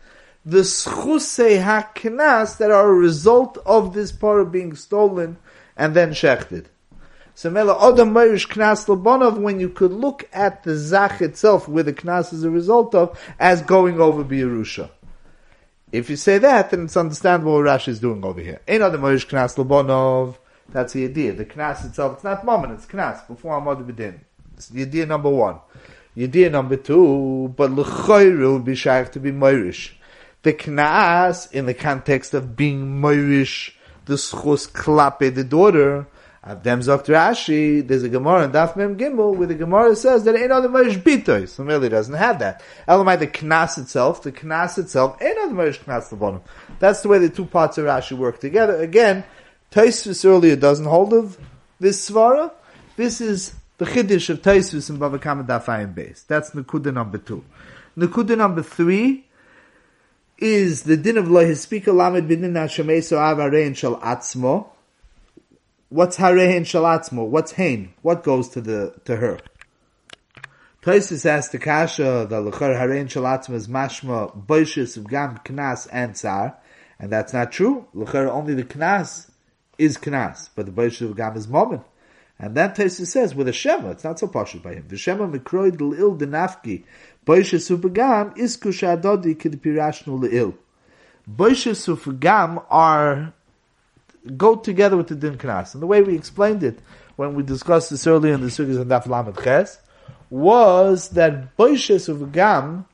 the 0.44 0.58
schusei 0.58 1.62
haknas 1.62 2.58
that 2.58 2.70
are 2.70 2.90
a 2.90 2.94
result 2.94 3.56
of 3.64 3.94
this 3.94 4.12
part 4.12 4.52
being 4.52 4.74
stolen 4.74 5.38
and 5.76 5.94
then 5.94 6.10
shechted. 6.10 6.66
So 7.34 7.50
Mela 7.50 7.74
Odom 7.74 8.12
Knas 8.12 8.86
Labonov, 8.86 9.38
when 9.38 9.58
you 9.58 9.68
could 9.68 9.92
look 9.92 10.28
at 10.32 10.62
the 10.62 10.76
Zach 10.76 11.20
itself, 11.20 11.68
where 11.68 11.82
the 11.82 11.92
Knas 11.92 12.32
is 12.32 12.44
a 12.44 12.50
result 12.50 12.94
of, 12.94 13.18
as 13.38 13.62
going 13.62 14.00
over 14.00 14.24
Biyarusha. 14.24 14.90
If 15.90 16.10
you 16.10 16.16
say 16.16 16.38
that, 16.38 16.70
then 16.70 16.84
it's 16.84 16.96
understandable 16.96 17.54
what 17.54 17.66
Rashi 17.66 17.88
is 17.88 18.00
doing 18.00 18.24
over 18.24 18.40
here. 18.40 18.60
Ain't 18.66 18.82
other 18.82 18.98
Moirish 18.98 19.26
Knas 19.28 19.56
Labonov, 19.56 20.36
that's 20.68 20.92
the 20.92 21.04
idea. 21.04 21.32
The 21.32 21.44
knas 21.44 21.84
itself, 21.84 22.14
it's 22.14 22.24
not 22.24 22.44
moment, 22.44 22.72
it's 22.74 22.86
knas, 22.86 23.26
before 23.26 23.60
Amad 23.60 23.84
B'din. 23.86 24.20
It's 24.56 24.68
the 24.68 24.82
idea 24.82 25.06
number 25.06 25.30
one. 25.30 25.58
Idea 26.16 26.50
number 26.50 26.76
two, 26.76 27.52
but 27.56 27.70
l'choyru 27.70 28.54
would 28.54 28.64
be 28.64 28.74
shaykh 28.74 29.12
to 29.12 29.20
be 29.20 29.32
moirish. 29.32 29.92
The 30.42 30.52
knas, 30.52 31.50
in 31.52 31.66
the 31.66 31.74
context 31.74 32.34
of 32.34 32.56
being 32.56 33.00
moirish, 33.00 33.72
the 34.06 34.14
schus 34.14 34.70
klape, 34.70 35.34
the 35.34 35.44
daughter, 35.44 36.06
Avdem 36.46 36.80
Zokt 36.82 37.06
Rashi, 37.06 37.86
there's 37.86 38.02
a 38.02 38.08
Gemara 38.08 38.44
in 38.44 38.52
Daf 38.52 38.76
Mem 38.76 38.98
Gimel 38.98 39.34
where 39.34 39.46
the 39.46 39.54
Gemara 39.54 39.96
says 39.96 40.24
that 40.24 40.36
ain't 40.36 40.52
other 40.52 40.68
Marish 40.68 40.98
Bitoy. 40.98 41.48
So 41.48 41.64
really 41.64 41.88
doesn't 41.88 42.14
have 42.14 42.38
that. 42.40 42.62
Elamai, 42.86 43.18
the 43.18 43.26
Knas 43.26 43.78
itself, 43.78 44.22
the 44.22 44.30
Knas 44.30 44.76
itself, 44.76 45.16
ain't 45.22 45.38
other 45.38 45.54
Marish 45.54 45.80
Knas 45.80 46.10
Lavonim. 46.10 46.42
That's 46.80 47.00
the 47.00 47.08
way 47.08 47.18
the 47.18 47.30
two 47.30 47.46
parts 47.46 47.78
of 47.78 47.86
Rashi 47.86 48.14
work 48.16 48.40
together. 48.40 48.76
Again, 48.76 49.24
Taisvis 49.72 50.24
earlier 50.26 50.54
doesn't 50.54 50.84
hold 50.84 51.14
of 51.14 51.38
this 51.80 52.10
svara. 52.10 52.52
This 52.96 53.22
is 53.22 53.54
the 53.78 53.86
chiddush 53.86 54.28
of 54.28 54.42
Taisvis 54.42 54.90
in 54.90 54.98
Bava 54.98 55.20
Kama 55.20 55.44
Dafayim 55.44 55.94
base. 55.94 56.24
That's 56.28 56.50
Nakuda 56.50 56.92
number 56.92 57.18
two. 57.18 57.42
Nakuda 57.96 58.36
number 58.36 58.62
three 58.62 59.24
is 60.36 60.82
the 60.82 60.98
din 60.98 61.16
of 61.16 61.30
lo 61.30 61.42
hispika 61.42 61.86
lamed 61.86 62.28
b'din 62.28 62.52
hashemeso 62.52 63.16
av 63.16 63.38
harein 63.38 63.74
shal 63.74 63.96
atzmo. 64.00 64.66
What's 65.88 66.16
harein 66.16 66.66
shal 66.66 66.82
atzmo? 66.82 67.26
What's 67.26 67.52
hain? 67.52 67.94
What 68.02 68.22
goes 68.22 68.48
to 68.50 68.60
the 68.60 68.94
to 69.04 69.16
her? 69.16 69.38
Taisus 70.82 71.24
asks 71.24 71.52
the 71.52 71.58
kasha 71.58 72.26
the 72.28 72.42
lechar 72.42 72.78
harein 72.78 73.08
shal 73.10 73.22
atzmo 73.22 73.54
is 73.54 73.68
mashma 73.68 74.46
boishis 74.46 74.96
of 74.96 75.08
gam 75.08 75.38
knas 75.44 75.88
and 75.92 76.14
tsar, 76.14 76.56
and 76.98 77.12
that's 77.12 77.32
not 77.32 77.52
true. 77.52 77.86
Lechar 77.94 78.28
only 78.28 78.54
the 78.54 78.64
knas 78.64 79.30
is 79.78 79.98
Knas, 79.98 80.50
but 80.54 80.66
the 80.66 80.72
boishes 80.72 81.10
of 81.10 81.16
Gam 81.16 81.36
is 81.36 81.48
Momin. 81.48 81.82
And 82.38 82.56
then 82.56 82.70
Taisa 82.70 83.06
says, 83.06 83.34
with 83.34 83.48
a 83.48 83.52
Shema, 83.52 83.90
it's 83.90 84.04
not 84.04 84.18
so 84.18 84.26
partial 84.26 84.60
by 84.60 84.74
him. 84.74 84.86
The 84.88 84.96
Shema 84.96 85.26
Mikroid 85.26 85.80
L'il 85.80 86.16
Denafki, 86.16 86.84
of 87.26 87.36
Sufagam, 87.36 88.36
is 88.36 88.56
Kushadodi 88.56 89.36
Kidpirashnu 89.36 90.18
L'il. 90.18 90.48
of 90.48 91.76
Sufagam 91.76 92.64
are, 92.70 93.32
go 94.36 94.56
together 94.56 94.96
with 94.96 95.08
the 95.08 95.14
Din 95.14 95.38
Knas. 95.38 95.74
And 95.74 95.82
the 95.82 95.86
way 95.86 96.02
we 96.02 96.14
explained 96.14 96.62
it, 96.62 96.78
when 97.16 97.34
we 97.34 97.42
discussed 97.42 97.90
this 97.90 98.06
earlier 98.06 98.34
in 98.34 98.40
the 98.40 98.48
Sugas 98.48 98.80
and 98.80 98.90
Daf 98.90 99.06
Lamed 99.06 99.36
Ches, 99.42 99.78
was 100.30 101.10
that 101.10 101.56
Baisha 101.56 102.32
gam 102.32 102.86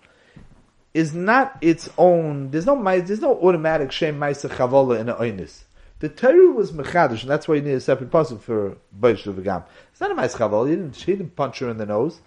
is 0.92 1.14
not 1.14 1.56
its 1.60 1.88
own, 1.96 2.50
there's 2.50 2.66
no, 2.66 2.82
there's 3.00 3.20
no 3.20 3.38
automatic 3.40 3.92
Shem 3.92 4.18
Maisa 4.18 4.50
Chavola 4.50 5.00
in 5.00 5.08
a 5.08 5.14
Oinis. 5.14 5.62
The 6.00 6.08
Torah 6.08 6.50
was 6.50 6.72
mechadish, 6.72 7.22
and 7.22 7.30
that's 7.30 7.46
why 7.46 7.56
you 7.56 7.62
need 7.62 7.74
a 7.74 7.80
separate 7.80 8.10
puzzle 8.10 8.38
for 8.38 8.76
Baish 8.98 9.22
Gam. 9.44 9.62
It's 9.92 10.00
not 10.00 10.10
a 10.10 10.14
Ma'is 10.14 10.34
Chaval, 10.34 10.68
he 10.68 10.74
didn't, 10.74 10.96
he 10.96 11.12
didn't 11.12 11.36
punch 11.36 11.58
her 11.60 11.68
in 11.68 11.76
the 11.76 11.86
nose. 11.86 12.20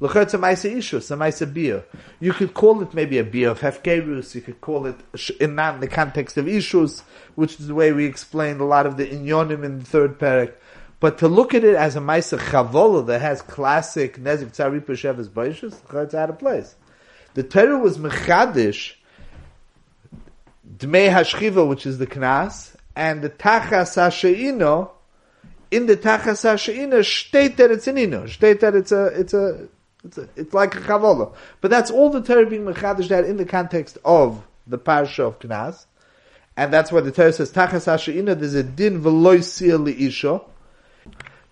L'chetz 0.00 0.32
a 0.32 0.38
Ma'is 0.38 0.64
Ishus, 0.64 1.10
a 1.10 1.14
Ma'is 1.14 1.52
Bia. 1.52 1.84
You 2.20 2.32
could 2.32 2.54
call 2.54 2.80
it 2.80 2.94
maybe 2.94 3.18
a 3.18 3.24
Bia 3.24 3.50
of 3.50 3.60
Hefkerus, 3.60 4.34
you 4.34 4.40
could 4.40 4.60
call 4.62 4.86
it, 4.86 4.96
in 5.38 5.56
that, 5.56 5.74
in 5.74 5.80
the 5.80 5.88
context 5.88 6.38
of 6.38 6.46
Ishus, 6.46 7.02
which 7.34 7.60
is 7.60 7.66
the 7.66 7.74
way 7.74 7.92
we 7.92 8.06
explained 8.06 8.62
a 8.62 8.64
lot 8.64 8.86
of 8.86 8.96
the 8.96 9.06
Inyonim 9.06 9.62
in 9.62 9.80
the 9.80 9.84
third 9.84 10.18
parak. 10.18 10.54
But 11.00 11.18
to 11.18 11.28
look 11.28 11.52
at 11.52 11.64
it 11.64 11.74
as 11.74 11.96
a 11.96 12.00
Ma'is 12.00 12.36
Chavola 12.38 13.06
that 13.06 13.20
has 13.20 13.42
classic 13.42 14.16
Nezik 14.18 14.52
Tzari 14.56 14.80
Peshev 14.80 15.18
as 15.18 15.28
Baishus, 15.28 15.76
it's 16.02 16.14
out 16.14 16.30
of 16.30 16.38
place. 16.38 16.74
The 17.34 17.42
Torah 17.42 17.78
was 17.78 17.98
mechadish, 17.98 18.94
Dmei 20.76 21.10
Hashchiva, 21.10 21.68
which 21.68 21.84
is 21.84 21.98
the 21.98 22.06
Knas, 22.06 22.74
and 22.96 23.20
the 23.20 23.30
Tachas 23.30 23.96
Hasheino, 23.96 24.90
in 25.70 25.86
the 25.86 25.96
Tachas 25.96 26.42
Hasheino, 26.42 27.04
state 27.04 27.58
that 27.58 27.70
it's 27.70 27.86
an 27.86 27.98
Ino, 27.98 28.26
state 28.26 28.60
that 28.60 28.74
it's 28.74 28.92
a, 28.92 29.06
it's 29.06 29.34
a, 29.34 29.68
it's, 30.04 30.18
a, 30.18 30.28
it's 30.36 30.54
like 30.54 30.74
a 30.74 30.80
Chavola. 30.80 31.34
But 31.60 31.70
that's 31.70 31.90
all 31.90 32.10
the 32.10 32.22
Torah 32.22 32.46
being 32.46 32.64
Mechadish 32.64 33.08
that 33.08 33.24
in 33.24 33.36
the 33.36 33.44
context 33.44 33.98
of 34.04 34.42
the 34.66 34.78
Parsha 34.78 35.20
of 35.20 35.38
Knas. 35.38 35.86
and 36.56 36.72
that's 36.72 36.92
why 36.92 37.00
the 37.00 37.12
Torah 37.12 37.32
says 37.32 37.52
tachas 37.52 37.86
hashina. 37.86 38.38
There's 38.38 38.54
a 38.54 38.62
din 38.62 39.02
veloy 39.02 39.38
isha. 39.98 40.40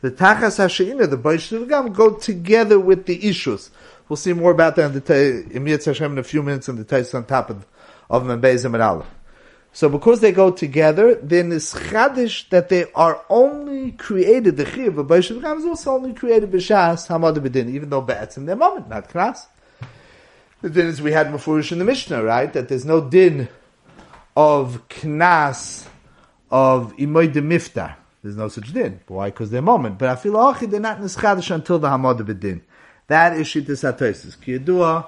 The 0.01 0.11
tachas 0.11 0.59
hashina, 0.59 1.11
the 1.11 1.19
Baishav 1.19 1.69
Gam, 1.69 1.93
go 1.93 2.15
together 2.15 2.79
with 2.79 3.07
the 3.07 3.29
issues. 3.29 3.71
We'll 4.09 4.17
see 4.17 4.33
more 4.33 4.53
about 4.53 4.77
that 4.77 4.95
in 4.95 5.01
the 5.01 5.47
in 5.51 5.67
Hashem 5.67 6.13
in 6.13 6.19
a 6.19 6.23
few 6.23 6.43
minutes 6.43 6.69
in 6.69 6.77
the 6.77 6.85
Tais 6.85 7.15
on 7.15 7.25
top 7.25 7.51
of 7.51 7.67
of 8.11 8.23
Membezim 8.23 8.75
and 8.75 8.83
Allah. 8.83 9.07
So 9.73 9.89
because 9.89 10.21
they 10.21 10.33
go 10.33 10.51
together, 10.51 11.15
then 11.17 11.53
it's 11.53 11.75
chadish 11.75 12.49
that 12.49 12.69
they 12.69 12.91
are 12.93 13.23
only 13.29 13.93
created, 13.93 14.57
the 14.57 14.67
chiv 14.67 14.99
of 14.99 15.07
Baishav 15.07 15.59
is 15.59 15.65
also 15.65 15.93
only 15.93 16.15
created 16.15 16.51
b'shas 16.51 17.09
hamad 17.09 17.37
b'din, 17.37 17.71
even 17.71 17.91
though 17.91 18.01
be'etz 18.01 18.37
in 18.37 18.47
their 18.47 18.57
moment, 18.57 18.89
not 18.89 19.09
knas. 19.09 19.47
The 20.63 20.71
din 20.71 20.87
is 20.87 21.01
we 21.01 21.13
had 21.13 21.29
Mefurish 21.29 21.71
in 21.71 21.79
the 21.79 21.85
Mishnah, 21.85 22.25
right? 22.25 22.53
That 22.53 22.69
there's 22.69 22.85
no 22.85 23.09
din 23.09 23.49
of 24.37 24.89
knas 24.89 25.87
of 26.51 26.97
imoy 26.97 27.33
de 27.33 27.43
miftar. 27.43 27.95
There's 28.23 28.37
no 28.37 28.49
such 28.49 28.73
din. 28.73 29.01
Why? 29.07 29.31
Because 29.31 29.51
they're 29.51 29.63
moment. 29.63 29.99
But 29.99 30.09
I 30.09 30.17
feel 30.17 30.37
oh, 30.37 30.51
okay, 30.51 30.67
they're 30.67 30.81
not 30.81 30.99
nischadish 30.99 31.55
until 31.55 31.79
the 31.79 31.89
hamad 31.89 32.19
b'din. 32.21 32.63
That 33.07 33.37
is 33.37 33.47
shittas 33.47 33.85
hatoises. 33.85 34.37
Kiyadua, 34.37 35.07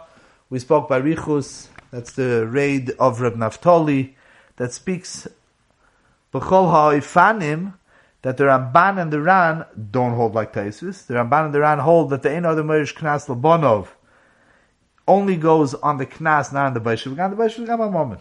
we 0.49 0.61
spoke 0.61 0.89
by 0.89 1.01
Richus. 1.01 1.67
That's 1.91 2.13
the 2.13 2.47
raid 2.47 2.93
of 3.01 3.21
Reb 3.21 3.35
Naftali 3.35 4.15
that 4.61 4.75
speaks 4.75 5.27
b'chol 6.35 6.71
ha'ifanim 6.71 7.73
that 8.21 8.37
the 8.37 8.45
Ramban 8.45 9.01
and 9.01 9.11
the 9.11 9.19
Ran 9.19 9.65
don't 9.91 10.13
hold 10.13 10.35
like 10.35 10.53
Taisus. 10.53 11.07
The 11.07 11.15
Ramban 11.15 11.47
and 11.47 11.55
the 11.55 11.61
Ran 11.61 11.79
hold 11.79 12.11
that 12.11 12.21
the 12.23 12.31
Ein 12.31 12.45
Adam 12.45 12.67
Merish 12.67 12.95
Knas 12.95 13.27
Labonov 13.27 13.89
only 15.09 15.37
goes 15.37 15.73
on 15.73 15.97
the 15.97 16.05
Knas, 16.05 16.53
not 16.53 16.67
on 16.67 16.75
the 16.75 16.81
Baishav 16.81 17.17
Gam. 17.17 17.31
The 17.31 17.43
Baishav 17.43 17.65
Gam 17.65 17.81
a 17.81 17.91
moment. 17.91 18.21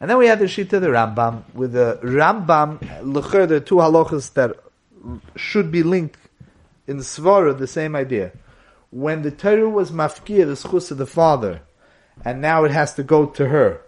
And 0.00 0.08
then 0.08 0.18
we 0.18 0.28
had 0.28 0.38
the 0.38 0.44
Shita 0.44 0.80
the 0.80 0.86
Rambam 0.86 1.42
with 1.52 1.72
the 1.72 1.98
Rambam 2.04 2.78
Lecher, 3.02 3.48
the 3.48 3.60
two 3.60 3.74
halachas 3.74 4.34
that 4.34 4.54
should 5.34 5.72
be 5.72 5.82
linked 5.82 6.20
in 6.86 6.98
Svara, 6.98 7.58
the 7.58 7.66
same 7.66 7.96
idea. 7.96 8.30
When 8.90 9.22
the 9.22 9.32
Torah 9.32 9.68
was 9.68 9.90
mafkir, 9.90 10.46
the 10.46 10.68
schus 10.68 10.92
of 10.92 10.98
the 10.98 11.06
father, 11.06 11.62
and 12.24 12.40
now 12.40 12.62
it 12.62 12.70
has 12.70 12.94
to 12.94 13.02
go 13.02 13.26
to 13.26 13.48
her. 13.48 13.80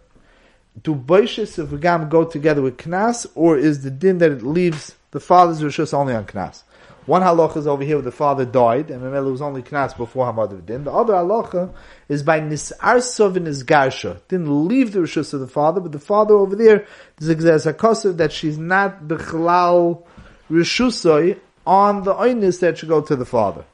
Do 0.82 0.94
Baishas 0.94 1.58
of 1.58 1.78
Gam 1.80 2.08
go 2.08 2.24
together 2.24 2.62
with 2.62 2.76
Knas, 2.78 3.26
or 3.34 3.58
is 3.58 3.82
the 3.82 3.90
din 3.90 4.18
that 4.18 4.30
it 4.30 4.42
leaves 4.42 4.94
the 5.10 5.20
father's 5.20 5.60
rishus 5.60 5.92
only 5.92 6.14
on 6.14 6.24
Knas? 6.24 6.62
One 7.06 7.22
halacha 7.22 7.56
is 7.56 7.66
over 7.66 7.82
here 7.82 7.96
where 7.96 8.04
the 8.04 8.12
father 8.12 8.44
died, 8.44 8.90
and 8.90 9.02
Mamela 9.02 9.32
was 9.32 9.42
only 9.42 9.62
knas 9.62 9.96
before 9.96 10.32
Hamad 10.32 10.64
Din. 10.64 10.84
The 10.84 10.92
other 10.92 11.14
halacha 11.14 11.72
is 12.08 12.22
by 12.22 12.40
Nisarsov 12.40 13.36
and 13.36 13.46
Garsha. 13.46 14.20
Didn't 14.28 14.68
leave 14.68 14.92
the 14.92 15.00
rishus 15.00 15.34
of 15.34 15.40
the 15.40 15.48
father, 15.48 15.80
but 15.80 15.92
the 15.92 15.98
father 15.98 16.34
over 16.34 16.54
there, 16.54 16.86
a 17.18 17.22
kosev 17.22 18.18
that 18.18 18.32
she's 18.32 18.58
not 18.58 19.08
bechlal 19.08 20.04
rishusoi 20.50 21.38
on 21.66 22.04
the 22.04 22.14
oinis 22.14 22.60
that 22.60 22.78
should 22.78 22.88
go 22.88 23.00
to 23.00 23.16
the 23.16 23.24
father. 23.26 23.64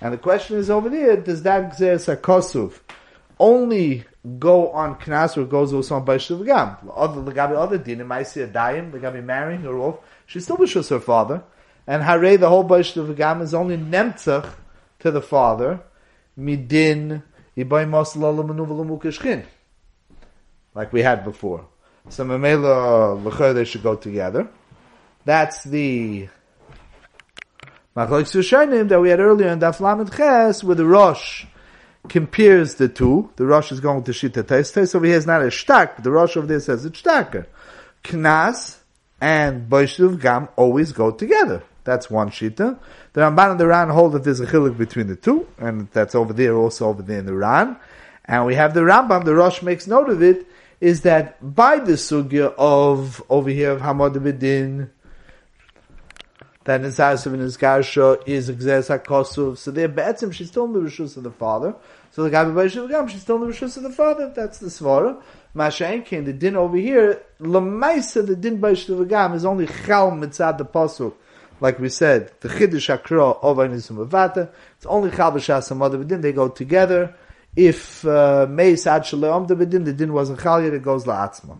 And 0.00 0.12
the 0.12 0.18
question 0.18 0.56
is 0.56 0.70
over 0.70 0.88
there, 0.88 1.16
does 1.16 1.42
that 1.42 1.74
gzeres 1.74 2.16
hakosuf 2.16 2.80
only 3.38 4.04
go 4.38 4.70
on 4.70 4.96
knas 4.96 5.36
or 5.36 5.44
goes 5.44 5.72
also 5.72 5.96
on 5.96 6.04
baishav 6.04 6.44
gam? 6.44 6.76
Other 6.94 7.20
legabi 7.20 7.56
other 7.56 7.78
din, 7.78 8.00
it 8.00 8.06
might 8.06 8.24
see 8.24 8.42
a 8.42 8.48
dayim, 8.48 8.92
legabi 8.92 9.22
marrying 9.24 9.62
her 9.62 9.78
off, 9.78 9.98
She 10.26 10.40
still 10.40 10.56
b'shus 10.56 10.90
her 10.90 11.00
father 11.00 11.42
and 11.90 12.04
Hare, 12.04 12.36
the 12.36 12.48
whole 12.48 12.64
Baish 12.64 12.96
of 12.96 13.16
Gam 13.16 13.40
is 13.42 13.52
only 13.52 13.76
Nemtzach 13.76 14.48
to 15.00 15.10
the 15.10 15.20
father, 15.20 15.80
Midin, 16.38 17.24
like 20.74 20.92
we 20.92 21.02
had 21.02 21.24
before. 21.24 21.66
So 22.08 22.24
Mamela 22.24 23.20
Lechor, 23.20 23.54
they 23.54 23.64
should 23.64 23.82
go 23.82 23.96
together. 23.96 24.48
That's 25.24 25.64
the 25.64 26.28
Sushanim 27.96 28.88
that 28.88 29.00
we 29.00 29.10
had 29.10 29.18
earlier 29.18 29.48
in 29.48 29.58
Daf 29.58 29.80
Lamed 29.80 30.12
Ches, 30.12 30.62
where 30.62 30.76
the 30.76 30.86
Rosh 30.86 31.44
compares 32.08 32.76
the 32.76 32.88
two. 32.88 33.30
The 33.36 33.46
Rosh 33.46 33.72
is 33.72 33.80
going 33.80 34.04
to 34.04 34.12
Shita 34.12 34.94
over 34.94 35.06
here 35.06 35.16
is 35.16 35.26
not 35.26 35.42
a 35.42 35.46
shtak, 35.46 35.96
but 35.96 36.04
the 36.04 36.10
Rosh 36.10 36.36
over 36.36 36.46
there 36.46 36.60
says 36.60 36.84
it's 36.84 37.02
shtaker. 37.02 37.46
Knas 38.02 38.78
and 39.20 39.68
Baishuv 39.68 40.20
Gam 40.20 40.48
always 40.56 40.92
go 40.92 41.10
together. 41.10 41.62
That's 41.84 42.10
one 42.10 42.30
shita. 42.30 42.78
The 43.12 43.20
Ramban 43.20 43.52
and 43.52 43.60
the 43.60 43.66
Ran 43.66 43.88
hold 43.88 44.12
that 44.12 44.24
there's 44.24 44.40
a 44.40 44.46
chilik 44.46 44.78
between 44.78 45.08
the 45.08 45.16
two, 45.16 45.46
and 45.58 45.88
that's 45.92 46.14
over 46.14 46.32
there, 46.32 46.54
also 46.54 46.88
over 46.88 47.02
there 47.02 47.18
in 47.18 47.26
the 47.26 47.34
Ran. 47.34 47.76
And 48.24 48.46
we 48.46 48.54
have 48.54 48.74
the 48.74 48.80
Rambam, 48.80 49.24
the 49.24 49.34
Rosh 49.34 49.62
makes 49.62 49.86
note 49.86 50.08
of 50.08 50.22
it, 50.22 50.46
is 50.80 51.02
that 51.02 51.54
by 51.54 51.78
the 51.78 51.92
sugya 51.92 52.54
of, 52.56 53.22
over 53.28 53.50
here, 53.50 53.72
of 53.72 53.80
Hamad 53.80 54.14
B'din, 54.14 54.90
that 56.70 56.82
Nisayasav 56.82 57.34
and 57.34 57.42
Nizgarsha 57.42 58.22
is 58.28 58.48
Gzes 58.48 58.96
HaKosuv, 58.96 59.58
so 59.58 59.72
they're 59.72 59.88
Be'etzim, 59.88 60.32
she's 60.32 60.46
still 60.46 60.66
in 60.66 60.72
the 60.72 60.78
Rishus 60.78 61.16
of 61.16 61.24
the 61.24 61.30
father. 61.32 61.74
So 62.12 62.22
the 62.22 62.30
Gabi 62.30 62.54
B'Yishuv 62.54 63.08
she's 63.08 63.22
still 63.22 63.42
in 63.42 63.48
the 63.48 63.48
Rishus 63.48 63.76
of 63.76 63.82
the 63.82 63.90
father, 63.90 64.32
that's 64.34 64.58
the 64.58 64.68
Svara. 64.68 65.20
Masha'enkin, 65.56 66.26
the 66.26 66.32
din 66.32 66.54
over 66.54 66.76
here, 66.76 67.22
Lamaisa, 67.40 68.24
the 68.24 68.36
din 68.36 68.60
Gam, 69.08 69.34
is 69.34 69.44
only 69.44 69.66
Chal 69.66 70.12
Mitzad 70.12 70.58
the 70.58 70.64
Pasuk 70.64 71.14
like 71.60 71.78
we 71.80 71.88
said, 71.88 72.30
the 72.40 72.48
Chiddush 72.48 72.88
Akra 72.88 73.30
of 73.30 73.56
Ainisim 73.56 74.06
Avata, 74.06 74.48
it's 74.76 74.86
only 74.86 75.10
Chal 75.10 75.32
B'Shas 75.32 75.76
Mother 75.76 75.98
B'Din, 75.98 76.22
they 76.22 76.32
go 76.32 76.48
together. 76.48 77.16
If 77.56 78.06
uh, 78.06 78.46
Meis 78.48 78.86
Ad 78.86 79.04
Shalom 79.04 79.48
the 79.48 79.56
B'Din, 79.56 79.84
the 79.84 79.92
Din 79.92 80.12
wasn't 80.12 80.40
Chal 80.40 80.62
yet, 80.62 80.72
it 80.72 80.84
goes 80.84 81.04
La'atzma. 81.04 81.58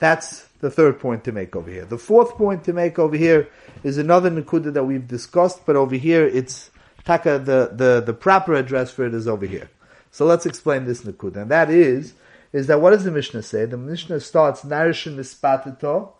That's 0.00 0.47
the 0.60 0.70
third 0.70 0.98
point 0.98 1.24
to 1.24 1.32
make 1.32 1.54
over 1.54 1.70
here. 1.70 1.84
The 1.84 1.98
fourth 1.98 2.34
point 2.36 2.64
to 2.64 2.72
make 2.72 2.98
over 2.98 3.16
here 3.16 3.48
is 3.82 3.98
another 3.98 4.30
Nakuda 4.30 4.72
that 4.72 4.84
we've 4.84 5.06
discussed, 5.06 5.64
but 5.64 5.76
over 5.76 5.94
here 5.94 6.26
it's 6.26 6.70
Taka, 7.04 7.38
the, 7.38 7.70
the, 7.72 8.02
the 8.04 8.12
proper 8.12 8.54
address 8.54 8.90
for 8.90 9.06
it 9.06 9.14
is 9.14 9.26
over 9.26 9.46
here. 9.46 9.70
So 10.10 10.26
let's 10.26 10.46
explain 10.46 10.84
this 10.84 11.02
Nakuda. 11.02 11.42
And 11.42 11.50
that 11.50 11.70
is, 11.70 12.14
is 12.52 12.66
that 12.66 12.80
what 12.80 12.90
does 12.90 13.04
the 13.04 13.10
Mishnah 13.10 13.42
say? 13.42 13.64
The 13.64 13.76
Mishnah 13.76 14.20
starts, 14.20 14.62
Narishin 14.62 15.16
Nispateto, 15.16 16.10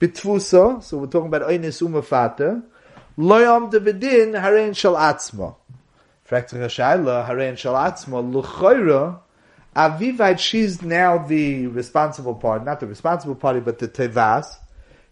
bitfusa, 0.00 0.82
so 0.82 0.98
we're 0.98 1.06
talking 1.06 1.28
about 1.28 1.42
Einis 1.42 1.82
Umafata, 1.82 2.62
Loyam 3.18 3.70
de 3.70 3.80
Bedin, 3.80 4.40
Harein 4.40 4.76
Shal 4.76 4.94
Atzma. 4.94 5.54
Fragt 6.24 6.50
sich 6.50 6.60
Shaila, 6.60 7.28
Harein 7.28 7.58
Shal 7.58 7.74
Atzma, 7.74 8.22
Luchoira, 8.22 9.18
Avivite, 9.74 10.38
she's 10.38 10.82
now 10.82 11.18
the 11.18 11.66
responsible 11.68 12.34
party, 12.34 12.64
not 12.64 12.80
the 12.80 12.86
responsible 12.86 13.34
party, 13.34 13.60
but 13.60 13.78
the 13.78 13.88
Tevas. 13.88 14.56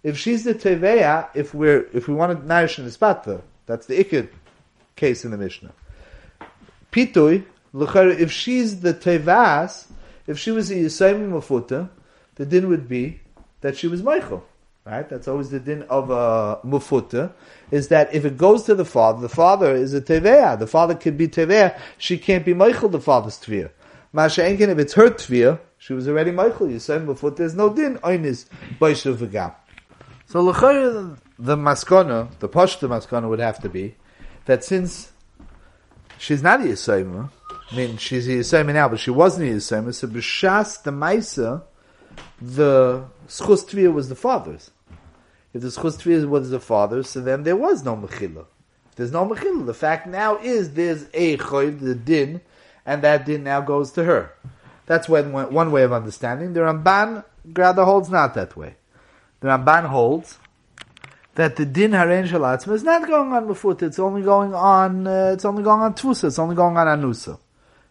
If 0.03 0.19
she's 0.19 0.45
the 0.45 0.55
Teveya, 0.55 1.29
if 1.35 1.55
we're, 1.55 1.87
if 1.93 2.09
we 2.09 2.15
want 2.15 2.39
to 2.39 2.47
nourish 2.47 2.79
in 2.79 2.85
the 2.85 2.91
spata, 2.91 3.43
that's 3.67 3.87
the 3.87 4.03
Ikid 4.03 4.29
case 4.97 5.25
in 5.25 5.31
the 5.31 5.39
Mishnah. 5.39 5.73
Pitui, 6.93 7.45
if 7.73 8.33
she's 8.33 8.81
the 8.81 8.93
Tevas, 8.93 9.87
if 10.27 10.39
she 10.39 10.51
was 10.51 10.71
a 10.71 10.75
Yisayim 10.75 11.31
Mafuta, 11.31 11.89
the 12.35 12.45
din 12.45 12.69
would 12.69 12.89
be 12.89 13.21
that 13.61 13.77
she 13.77 13.87
was 13.87 14.03
Michael. 14.03 14.45
Right? 14.85 15.09
That's 15.09 15.29
always 15.29 15.51
the 15.51 15.61
din 15.61 15.83
of 15.85 16.11
a 16.11 16.59
mufuta, 16.65 17.33
is 17.71 17.89
that 17.89 18.15
if 18.15 18.25
it 18.25 18.39
goes 18.39 18.63
to 18.65 18.75
the 18.75 18.87
father, 18.87 19.21
the 19.21 19.29
father 19.29 19.75
is 19.75 19.93
a 19.93 20.01
teveah. 20.01 20.59
The 20.59 20.67
father 20.67 20.95
could 20.95 21.19
be 21.19 21.29
teveah. 21.29 21.79
She 21.99 22.17
can't 22.17 22.47
be 22.47 22.55
Michael, 22.55 22.89
the 22.89 22.99
father's 22.99 23.37
tviyah. 23.39 23.71
Masha 24.13 24.43
Enkin, 24.43 24.69
if 24.69 24.79
it's 24.79 24.95
her 24.95 25.11
tviyah, 25.11 25.61
she 25.79 25.93
was 25.93 26.09
already 26.09 26.33
Michael. 26.33 26.79
Say 26.81 26.99
mufuta, 26.99 27.37
there's 27.37 27.55
no 27.55 27.73
din, 27.73 27.99
oinis, 27.99 28.47
baishu 28.81 29.15
v'gam. 29.15 29.55
So 30.27 30.41
l'chayr, 30.43 31.17
the 31.39 31.57
maskana, 31.57 32.37
the 32.41 32.49
posh 32.49 32.77
the 32.77 32.89
maskana 32.89 33.29
would 33.29 33.39
have 33.39 33.61
to 33.61 33.69
be, 33.69 33.95
that 34.47 34.65
since 34.65 35.13
she's 36.19 36.43
not 36.43 36.61
a 36.61 36.65
Yisayma, 36.65 37.31
I 37.71 37.77
mean, 37.77 37.97
she's 37.99 38.27
a 38.27 38.33
Yisayma 38.33 38.75
now, 38.75 38.89
but 38.89 38.99
she 38.99 39.13
wasn't 39.13 39.49
a 39.49 39.53
Yisayma, 39.53 39.95
so 39.95 40.09
b'shas 40.09 40.83
the 40.83 40.91
Maisa, 40.91 41.63
the 42.43 43.05
schus 43.29 43.65
tviyah 43.65 43.93
was 43.93 44.09
the 44.09 44.17
father's. 44.17 44.73
If 45.55 45.63
the 45.63 45.69
schus 45.69 46.03
tviyah 46.03 46.29
was 46.29 46.51
the 46.51 46.61
father's, 46.61 47.11
so 47.11 47.21
then 47.21 47.45
there 47.45 47.57
was 47.57 47.85
no 47.85 47.97
mechila. 47.97 48.47
There's 48.97 49.13
no 49.13 49.25
mechila, 49.25 49.67
the 49.67 49.75
fact 49.75 50.09
now 50.09 50.37
is 50.39 50.75
there's 50.75 51.07
a 51.15 51.37
choy, 51.37 51.79
the 51.79 51.95
din, 51.95 52.41
and 52.91 53.03
that 53.03 53.25
din 53.25 53.45
now 53.45 53.61
goes 53.61 53.93
to 53.93 54.03
her. 54.03 54.33
That's 54.87 55.09
when, 55.09 55.31
one 55.33 55.71
way 55.71 55.83
of 55.85 55.93
understanding. 55.93 56.53
The 56.55 56.61
Ramban 56.61 57.25
Grada 57.53 57.85
holds 57.85 58.11
not 58.11 58.35
that 58.35 58.57
way. 58.57 58.75
The 59.39 59.47
Ramban 59.47 59.87
holds 59.87 60.39
that 61.37 61.55
the 61.55 61.65
din 61.65 61.93
haren 61.93 62.27
shalatzma 62.29 62.73
is 62.73 62.83
not 62.83 63.07
going 63.07 63.33
on 63.33 63.47
before 63.47 63.77
it's 63.81 64.01
only 64.01 64.23
going 64.23 64.53
on, 64.53 65.07
uh, 65.07 65.31
it's 65.35 65.45
only 65.45 65.63
going 65.63 65.81
on 65.81 65.95
tfusa, 65.95 66.25
it's 66.25 66.41
only 66.41 66.57
going 66.57 66.77
on 66.77 66.89
anusa. 66.89 67.39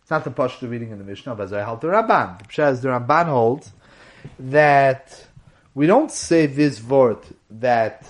It's 0.02 0.12
not 0.12 0.26
the 0.26 0.32
pashto 0.32 0.70
reading 0.70 0.92
in 0.92 0.98
the 0.98 1.06
Mishnah, 1.06 1.34
but 1.34 1.54
I 1.54 1.64
held 1.64 1.80
the 1.80 1.88
Ramban. 1.88 2.40
The 2.54 2.82
the 2.82 2.90
Ramban 2.90 3.28
holds 3.28 3.72
that 4.38 5.26
we 5.74 5.88
don't 5.88 6.12
say 6.12 6.46
this 6.46 6.84
word 6.84 7.20
that 7.50 8.06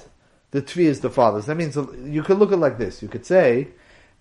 the 0.50 0.63
tree 0.63 0.88
is 0.88 1.01
the 1.01 1.12
father's. 1.12 1.46
That 1.46 1.55
means 1.55 1.75
you 2.03 2.24
could 2.24 2.39
look 2.39 2.50
at 2.50 2.55
it 2.55 2.58
like 2.58 2.79
this. 2.79 3.03
You 3.03 3.10
could 3.10 3.27
say 3.27 3.67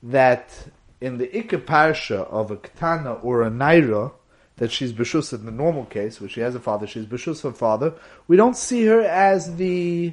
that 0.03 0.51
in 1.00 1.19
the 1.19 1.28
Ikka 1.28 1.64
Parsha 1.64 2.26
of 2.31 2.50
a 2.50 2.57
Ketana 2.57 3.23
or 3.25 3.43
a 3.43 3.50
Naira, 3.50 4.12
that 4.57 4.73
she's 4.73 4.93
Bishus 4.93 5.33
in 5.33 5.47
the 5.47 5.52
normal 5.52 5.85
case, 5.85 6.21
where 6.21 6.28
she 6.28 6.40
has 6.40 6.55
a 6.55 6.61
father, 6.61 6.87
she's 6.87 7.07
Bishus 7.07 7.43
her 7.43 7.52
father, 7.52 7.95
we 8.26 8.37
don't 8.37 8.57
see 8.57 8.85
her 8.87 9.00
as 9.00 9.57
the, 9.57 10.12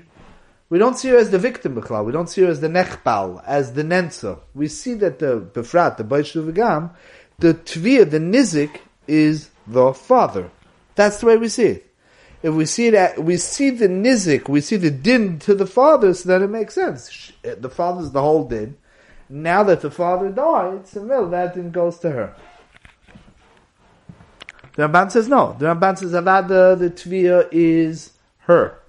we 0.70 0.78
don't 0.80 0.98
see 0.98 1.10
her 1.10 1.18
as 1.18 1.32
the 1.32 1.40
victim, 1.40 1.76
Bechla. 1.76 2.06
we 2.06 2.12
don't 2.12 2.30
see 2.30 2.44
her 2.44 2.50
as 2.50 2.62
the 2.62 2.68
Nechbal, 2.68 3.44
as 3.46 3.74
the 3.74 3.84
Nenza. 3.84 4.40
We 4.54 4.68
see 4.68 4.94
that 4.96 5.20
the 5.20 5.42
Befrat, 5.42 5.98
the 5.98 6.04
Baishu 6.04 6.92
the 7.40 7.54
Tvir, 7.54 8.10
the 8.10 8.20
Nizik, 8.20 8.80
is 9.08 9.50
the 9.68 9.94
father. 9.94 10.50
That's 10.94 11.20
the 11.20 11.26
way 11.26 11.38
we 11.38 11.50
see 11.50 11.66
it. 11.66 11.92
If 12.42 12.54
we 12.54 12.66
see 12.66 12.92
that, 12.92 13.24
we 13.24 13.38
see 13.38 13.72
the 13.72 13.88
Nizik, 13.88 14.48
we 14.48 14.62
see 14.62 14.78
the 14.78 14.92
Din 14.92 15.40
to 15.40 15.56
the 15.56 15.66
father, 15.66 16.14
so 16.14 16.30
then 16.30 16.44
it 16.44 16.50
makes 16.50 16.76
sense. 16.76 17.32
The 17.42 17.70
father's 17.70 18.12
the 18.12 18.22
whole 18.22 18.48
Din. 18.48 18.78
Now 19.30 19.64
that 19.64 19.82
the 19.82 19.92
father 19.92 20.30
died, 20.30 20.88
so 20.88 21.28
that 21.30 21.56
Din 21.56 21.72
goes 21.72 21.98
to 22.00 22.12
her. 22.12 22.36
The 24.76 24.88
Ramban 24.88 25.12
says 25.12 25.28
no. 25.28 25.56
The 25.58 25.68
Ramban 25.68 25.98
says 25.98 26.12
Avada, 26.12 26.78
the 26.78 26.90
Tvia 26.90 27.48
is 27.52 28.12
her. 28.40 28.80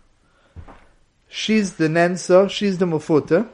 She's 1.28 1.74
the 1.74 1.88
Nensa, 1.88 2.50
she's 2.50 2.78
the 2.78 2.86
Mufuta. 2.86 3.48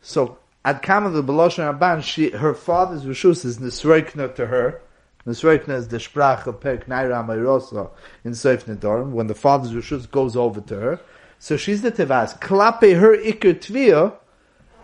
So, 0.00 0.38
at 0.64 0.82
Kama 0.82 1.10
the 1.10 1.22
Beloshan 1.22 1.78
Ramban, 1.78 2.02
she, 2.02 2.30
her 2.30 2.54
father's 2.54 3.04
Rishus 3.04 3.44
is 3.44 3.58
Nisroikna 3.58 4.34
to 4.34 4.46
her. 4.46 4.80
Nisroikna 5.26 5.76
is 5.76 5.88
the 5.88 5.98
Sprach 5.98 6.46
of 6.46 6.60
Perk 6.60 6.86
Naira 6.86 7.90
in 8.24 8.32
Seif 8.32 8.64
Nedorim, 8.64 9.10
when 9.10 9.26
the 9.26 9.34
father's 9.34 9.72
Rishus 9.72 10.10
goes 10.10 10.36
over 10.36 10.60
to 10.62 10.76
her. 10.76 11.00
So 11.38 11.56
she's 11.56 11.82
the 11.82 11.92
Tevas. 11.92 12.40
Klape 12.40 12.98
her 12.98 13.16
Iker 13.16 13.54
Tvia, 13.54 14.14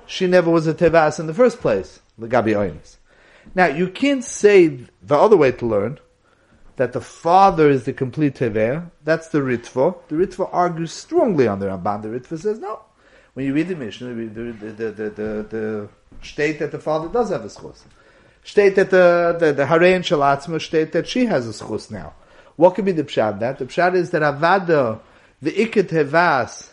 she 0.06 0.26
never 0.26 0.50
was 0.50 0.66
a 0.66 0.74
Tevas 0.74 1.20
in 1.20 1.26
the 1.26 1.34
first 1.34 1.60
place. 1.60 2.00
The 2.18 2.28
Gabi 2.28 2.54
Oynis. 2.54 2.96
Now, 3.54 3.66
you 3.66 3.88
can't 3.88 4.24
say 4.24 4.68
the 5.02 5.16
other 5.16 5.36
way 5.36 5.52
to 5.52 5.66
learn, 5.66 5.98
that 6.76 6.92
the 6.92 7.00
father 7.00 7.70
is 7.70 7.84
the 7.84 7.92
complete 7.92 8.36
Tever, 8.36 8.90
that's 9.02 9.28
the 9.28 9.38
Ritva. 9.38 9.96
The 10.08 10.16
Ritva 10.16 10.48
argues 10.52 10.92
strongly 10.92 11.48
on 11.48 11.58
the 11.58 11.66
Ramban. 11.66 12.02
The 12.02 12.08
Ritva 12.08 12.38
says 12.38 12.58
no. 12.58 12.80
When 13.34 13.46
you 13.46 13.54
read 13.54 13.68
the 13.68 13.76
Mishnah, 13.76 14.14
the, 14.14 14.24
the, 14.26 14.52
the, 14.52 14.72
the, 14.72 15.10
the, 15.10 15.46
the 15.50 15.88
state 16.22 16.58
that 16.58 16.72
the 16.72 16.78
father 16.78 17.08
does 17.08 17.30
have 17.30 17.44
a 17.44 17.48
schus. 17.48 17.82
State 18.44 18.76
that 18.76 18.90
the, 18.90 19.36
the, 19.38 19.52
the 19.52 19.64
Harein 19.64 20.00
Shalatzma 20.00 20.60
state 20.60 20.92
that 20.92 21.08
she 21.08 21.26
has 21.26 21.48
a 21.48 21.64
schus 21.64 21.90
now. 21.90 22.14
What 22.56 22.74
could 22.74 22.84
be 22.84 22.92
the 22.92 23.04
pshat 23.04 23.40
that? 23.40 23.58
The 23.58 23.66
pshat 23.66 23.94
is 23.94 24.10
that 24.10 24.22
Avada, 24.22 25.00
the 25.42 25.52
Iket 25.52 25.88
Hevas, 25.88 26.70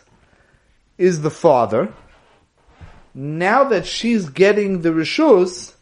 is 0.96 1.22
the 1.22 1.30
father. 1.30 1.92
Now 3.14 3.64
that 3.64 3.86
she's 3.86 4.28
getting 4.28 4.82
the 4.82 4.90
Rishus, 4.90 5.74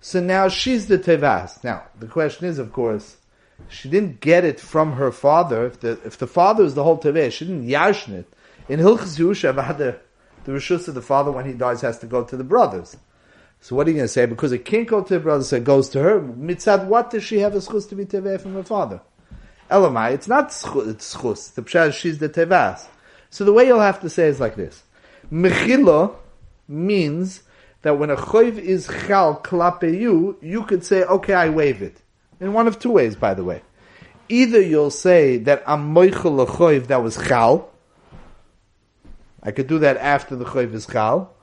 so 0.00 0.20
now 0.20 0.48
she's 0.48 0.86
the 0.86 0.98
Tevas. 0.98 1.62
Now, 1.62 1.84
the 1.98 2.06
question 2.06 2.46
is, 2.46 2.58
of 2.58 2.72
course, 2.72 3.16
she 3.68 3.88
didn't 3.88 4.20
get 4.20 4.44
it 4.44 4.58
from 4.58 4.92
her 4.92 5.12
father. 5.12 5.66
If 5.66 5.80
the 5.80 6.00
if 6.04 6.18
the 6.18 6.26
father 6.26 6.64
is 6.64 6.74
the 6.74 6.84
whole 6.84 6.98
teveh, 6.98 7.30
she 7.30 7.44
didn't 7.44 7.68
yashin 7.68 8.14
it. 8.14 8.32
In 8.68 8.80
Hilchas 8.80 9.18
Yerusha, 9.18 9.54
the 9.76 9.98
the 10.44 10.52
rishus 10.52 10.88
of 10.88 10.94
the 10.94 11.02
father 11.02 11.30
when 11.30 11.44
he 11.44 11.52
dies 11.52 11.82
has 11.82 11.98
to 11.98 12.06
go 12.06 12.24
to 12.24 12.36
the 12.36 12.44
brothers. 12.44 12.96
So 13.60 13.76
what 13.76 13.86
are 13.86 13.90
you 13.90 13.96
going 13.96 14.04
to 14.04 14.12
say? 14.12 14.24
Because 14.24 14.52
it 14.52 14.64
can't 14.64 14.88
go 14.88 15.02
to 15.02 15.14
the 15.14 15.20
brothers, 15.20 15.52
it 15.52 15.64
goes 15.64 15.90
to 15.90 16.02
her. 16.02 16.18
Mitzad, 16.18 16.86
what 16.86 17.10
does 17.10 17.22
she 17.22 17.40
have 17.40 17.54
a 17.54 17.58
schus 17.58 17.88
to 17.90 17.94
be 17.94 18.06
teveh 18.06 18.40
from 18.40 18.54
her 18.54 18.62
father? 18.62 19.02
Elamai, 19.70 20.12
it's 20.12 20.26
not 20.26 20.48
schus. 20.48 21.52
The 21.54 21.62
pshat, 21.62 21.92
she's 21.92 22.18
the 22.18 22.30
tevas. 22.30 22.86
So 23.28 23.44
the 23.44 23.52
way 23.52 23.66
you'll 23.66 23.80
have 23.80 24.00
to 24.00 24.08
say 24.08 24.28
is 24.28 24.40
like 24.40 24.56
this. 24.56 24.82
Mechila 25.30 26.14
means 26.70 27.42
that 27.82 27.98
when 27.98 28.10
a 28.10 28.16
choiv 28.16 28.58
is 28.58 28.88
chal 29.06 29.40
klape 29.42 29.98
you, 29.98 30.38
you 30.40 30.64
could 30.64 30.84
say, 30.84 31.02
okay, 31.02 31.34
I 31.34 31.48
waive 31.48 31.82
it. 31.82 32.00
In 32.40 32.52
one 32.52 32.66
of 32.66 32.78
two 32.78 32.92
ways, 32.92 33.16
by 33.16 33.34
the 33.34 33.44
way. 33.44 33.62
Either 34.28 34.60
you'll 34.60 34.90
say 34.90 35.38
that 35.38 35.62
I'm 35.66 35.94
moichel 35.94 36.42
a 36.42 36.46
choiv 36.46 36.86
that 36.86 37.02
was 37.02 37.16
chal. 37.16 37.70
I 39.42 39.50
could 39.50 39.66
do 39.66 39.78
that 39.80 39.96
after 39.96 40.36
the 40.36 40.44
choiv 40.44 40.72
is 40.72 40.86
chal. 40.86 41.34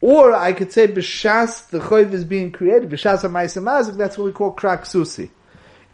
Or 0.00 0.34
I 0.34 0.52
could 0.52 0.72
say 0.72 0.86
b'shas 0.86 1.68
the 1.70 1.78
choiv 1.78 2.12
is 2.12 2.24
being 2.24 2.52
created. 2.52 2.90
B'shas 2.90 3.22
ha'maisamazik, 3.22 3.96
that's 3.96 4.18
what 4.18 4.24
we 4.24 4.32
call 4.32 4.54
kraksusi. 4.54 5.30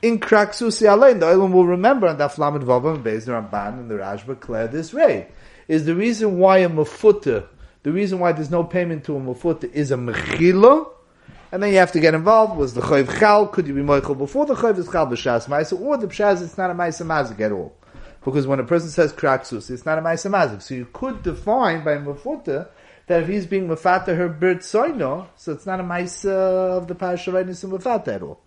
In 0.03 0.19
kraksusi 0.19 0.93
alain, 0.93 1.21
the 1.21 1.27
Olam 1.27 1.53
will 1.53 1.67
remember 1.67 2.13
that 2.13 2.33
flamet 2.33 2.65
vavam 2.65 2.97
and 2.97 3.05
Beis 3.05 3.27
Ramban 3.29 3.79
and 3.79 3.91
the 3.91 3.95
Rashba 3.95 4.41
clear 4.41 4.67
this 4.67 4.93
way. 4.93 5.29
Is 5.69 5.85
the 5.87 5.95
reason 5.95 6.39
why 6.39 6.59
a 6.59 6.69
mafuta, 6.69 7.47
the 7.83 7.93
reason 7.93 8.19
why 8.19 8.33
there's 8.33 8.51
no 8.51 8.65
payment 8.65 9.05
to 9.05 9.17
a 9.17 9.21
mafuta 9.21 9.73
is 9.73 9.91
a 9.91 9.97
mechila, 9.97 10.89
and 11.51 11.63
then 11.63 11.73
you 11.73 11.79
have 11.79 11.93
to 11.93 12.01
get 12.01 12.15
involved. 12.15 12.57
Was 12.57 12.75
the 12.75 12.81
chayv 12.81 13.19
chal? 13.19 13.47
Could 13.49 13.67
you 13.67 13.75
be 13.75 13.83
moichel 13.83 14.17
before 14.17 14.47
the 14.47 14.55
chayv 14.55 14.79
is 14.79 14.89
chal 14.89 15.07
b'shas 15.07 15.49
ma'isa, 15.49 15.81
or 15.81 15.97
the 15.97 16.07
b'shas 16.07 16.43
it's 16.43 16.57
not 16.57 16.71
a 16.71 16.75
ma'isa 16.75 17.05
mazik 17.05 17.41
at 17.41 17.53
all? 17.53 17.77
Because 18.25 18.47
when 18.47 18.61
a 18.61 18.65
person 18.65 18.89
says 18.89 19.13
kraksus, 19.13 19.71
it's 19.71 19.85
not 19.85 19.99
a 19.99 20.03
ma'isa 20.03 20.31
mazik. 20.31 20.63
So 20.63 20.75
you 20.75 20.87
could 20.93 21.23
define 21.23 21.85
by 21.85 21.97
mafuta 21.97 22.69
that 23.09 23.23
if 23.23 23.29
he's 23.29 23.47
being 23.47 23.67
mafata 23.69 24.17
her 24.17 24.29
bird 24.29 24.59
soino, 24.59 25.27
so 25.37 25.53
it's 25.53 25.67
not 25.67 25.81
a 25.81 25.83
ma'isa 25.83 26.31
of 26.31 26.87
the 26.87 26.95
parasha 26.95 27.33
right 27.33 27.47
mafata 27.47 28.15
at 28.15 28.23
all. 28.23 28.41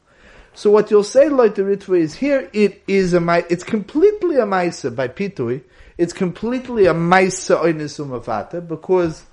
So 0.54 0.71
what 0.71 0.89
you'll 0.89 1.04
say, 1.04 1.28
like 1.28 1.56
the 1.56 1.63
ritva, 1.63 2.00
is 2.00 2.15
here 2.15 2.50
it 2.54 2.82
is 2.88 3.13
a 3.13 3.45
it's 3.50 3.65
completely 3.65 4.38
a 4.38 4.45
ma'isa 4.45 4.95
by 4.95 5.10
pitui. 5.10 5.63
It's 5.97 6.13
completely 6.13 6.86
a 6.88 6.93
ma'isa 6.93 7.62
oinisum 7.62 8.10
mafata 8.10 8.65
because 8.65 9.23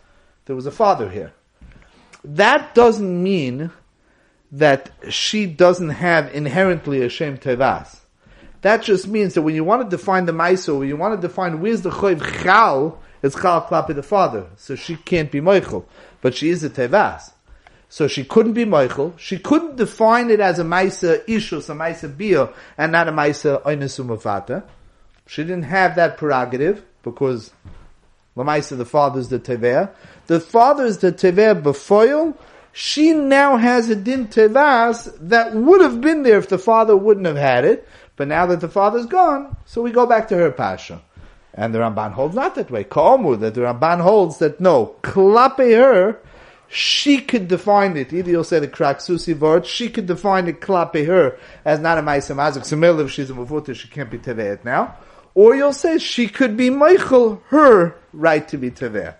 there 0.44 0.56
was 0.56 0.66
a 0.66 0.70
father 0.70 1.10
here. 1.10 1.32
That 2.24 2.74
doesn't 2.74 3.22
mean 3.22 3.70
that 4.52 4.90
she 5.08 5.46
doesn't 5.46 5.88
have 5.88 6.32
inherently 6.34 7.02
a 7.02 7.08
shem 7.08 7.38
tevas. 7.38 8.00
That 8.60 8.82
just 8.82 9.08
means 9.08 9.34
that 9.34 9.42
when 9.42 9.56
you 9.56 9.64
want 9.64 9.82
to 9.82 9.96
define 9.96 10.26
the 10.26 10.32
maiso, 10.32 10.78
when 10.78 10.88
you 10.88 10.96
want 10.96 11.20
to 11.20 11.26
define 11.26 11.60
where's 11.60 11.82
the 11.82 11.90
choiv 11.90 12.44
chal, 12.44 13.00
it's 13.22 13.34
chal 13.34 13.62
klapi 13.62 13.94
the 13.94 14.02
father, 14.02 14.46
so 14.56 14.76
she 14.76 14.94
can't 14.94 15.32
be 15.32 15.40
moichel, 15.40 15.84
but 16.20 16.34
she 16.34 16.48
is 16.48 16.62
a 16.62 16.70
tevas. 16.70 17.32
So 17.88 18.06
she 18.06 18.24
couldn't 18.24 18.52
be 18.52 18.64
moichel. 18.64 19.18
She 19.18 19.38
couldn't 19.38 19.76
define 19.76 20.30
it 20.30 20.40
as 20.40 20.58
a 20.58 20.64
maisa 20.64 21.24
ishus, 21.26 21.68
a 21.68 21.74
maisa 21.74 22.16
bia, 22.16 22.50
and 22.78 22.92
not 22.92 23.08
a 23.08 23.12
maisa 23.12 23.62
oinesumafata. 23.64 24.62
She 25.26 25.42
didn't 25.42 25.64
have 25.64 25.96
that 25.96 26.16
prerogative 26.16 26.84
because 27.02 27.52
Lamaisa, 28.36 28.76
the 28.76 28.84
father 28.84 29.20
is 29.20 29.28
the 29.28 29.38
Teveh. 29.38 29.90
The 30.26 30.40
father 30.40 30.84
is 30.84 30.98
the 30.98 31.12
Teveh 31.12 31.62
Befoil. 31.62 32.36
She 32.72 33.12
now 33.12 33.58
has 33.58 33.90
a 33.90 33.96
Din 33.96 34.28
Tevas 34.28 35.14
that 35.28 35.54
would 35.54 35.82
have 35.82 36.00
been 36.00 36.22
there 36.22 36.38
if 36.38 36.48
the 36.48 36.58
father 36.58 36.96
wouldn't 36.96 37.26
have 37.26 37.36
had 37.36 37.64
it. 37.64 37.86
But 38.16 38.28
now 38.28 38.46
that 38.46 38.60
the 38.60 38.68
father's 38.68 39.06
gone, 39.06 39.56
so 39.66 39.82
we 39.82 39.90
go 39.90 40.06
back 40.06 40.28
to 40.28 40.36
her 40.36 40.50
Pasha. 40.50 41.02
And 41.54 41.74
the 41.74 41.80
Ramban 41.80 42.12
holds 42.12 42.34
not 42.34 42.54
that 42.54 42.70
way. 42.70 42.84
Ka'omu, 42.84 43.38
that 43.40 43.54
the 43.54 43.60
Ramban 43.60 44.00
holds 44.00 44.38
that 44.38 44.58
no, 44.58 44.94
klape 45.02 45.76
her, 45.76 46.18
she 46.68 47.18
could 47.18 47.48
define 47.48 47.94
it. 47.98 48.12
Either 48.12 48.30
you'll 48.30 48.44
say 48.44 48.58
the 48.58 48.68
kraksusi 48.68 49.34
vort, 49.34 49.66
she 49.66 49.90
could 49.90 50.06
define 50.06 50.48
it 50.48 50.62
klape 50.62 51.06
her 51.06 51.36
as 51.66 51.78
not 51.80 51.98
a 51.98 52.02
ma'isa 52.02 52.34
mazik. 52.34 52.64
Similarly, 52.64 53.04
if 53.04 53.10
she's 53.10 53.28
a 53.28 53.34
mufuta, 53.34 53.74
she 53.74 53.88
can't 53.88 54.10
be 54.10 54.18
teveet 54.18 54.64
now. 54.64 54.96
Or 55.34 55.54
you'll 55.54 55.72
say 55.72 55.98
she 55.98 56.28
could 56.28 56.56
be 56.56 56.70
Michael, 56.70 57.42
her 57.48 57.96
right 58.12 58.46
to 58.48 58.58
be 58.58 58.70
Teveh. 58.70 59.16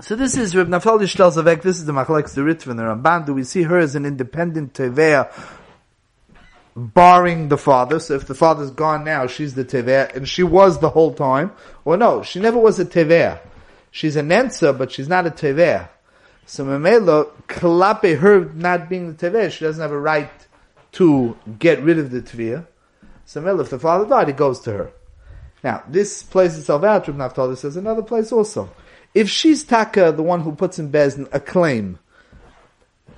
So 0.00 0.16
this 0.16 0.36
is 0.36 0.56
Reb 0.56 0.68
Naftali 0.68 1.02
Shtelzavek, 1.02 1.62
this 1.62 1.76
is 1.76 1.84
the 1.84 1.92
Machleks 1.92 2.34
the 2.34 2.40
Ritva 2.40 2.68
and 2.68 2.78
the 2.78 2.84
Ramban. 2.84 3.26
Do 3.26 3.34
we 3.34 3.44
see 3.44 3.62
her 3.64 3.78
as 3.78 3.94
an 3.94 4.06
independent 4.06 4.72
Teveh, 4.72 5.30
barring 6.74 7.48
the 7.48 7.58
father? 7.58 8.00
So 8.00 8.14
if 8.14 8.26
the 8.26 8.34
father's 8.34 8.70
gone 8.70 9.04
now, 9.04 9.26
she's 9.26 9.54
the 9.54 9.64
Teveh, 9.64 10.16
and 10.16 10.26
she 10.26 10.42
was 10.42 10.80
the 10.80 10.88
whole 10.88 11.12
time. 11.12 11.52
Or 11.84 11.96
no, 11.96 12.22
she 12.22 12.40
never 12.40 12.58
was 12.58 12.80
a 12.80 12.84
Teveh. 12.84 13.38
She's 13.90 14.16
a 14.16 14.22
Nensa, 14.22 14.76
but 14.76 14.90
she's 14.90 15.08
not 15.08 15.26
a 15.26 15.30
Teveh. 15.30 15.88
So 16.46 16.64
Memelo, 16.64 17.30
Klape, 17.46 18.18
her 18.18 18.46
not 18.54 18.88
being 18.88 19.14
the 19.14 19.30
Teveh, 19.30 19.52
she 19.52 19.64
doesn't 19.64 19.82
have 19.82 19.92
a 19.92 20.00
right 20.00 20.30
to 20.92 21.36
get 21.58 21.82
rid 21.82 21.98
of 21.98 22.10
the 22.10 22.22
Tviyah. 22.22 22.66
So 23.30 23.60
if 23.60 23.70
the 23.70 23.78
father 23.78 24.08
died, 24.08 24.28
it 24.28 24.36
goes 24.36 24.58
to 24.62 24.72
her. 24.72 24.90
Now, 25.62 25.84
this 25.86 26.24
plays 26.24 26.58
itself 26.58 26.82
out, 26.82 27.06
Reb 27.06 27.16
Naftali 27.16 27.56
says, 27.56 27.76
another 27.76 28.02
place 28.02 28.32
also. 28.32 28.68
If 29.14 29.30
she's 29.30 29.62
Taka, 29.62 30.10
the 30.10 30.24
one 30.24 30.40
who 30.40 30.50
puts 30.50 30.80
in 30.80 30.90
Bezin 30.90 31.28
a 31.30 31.38
claim, 31.38 32.00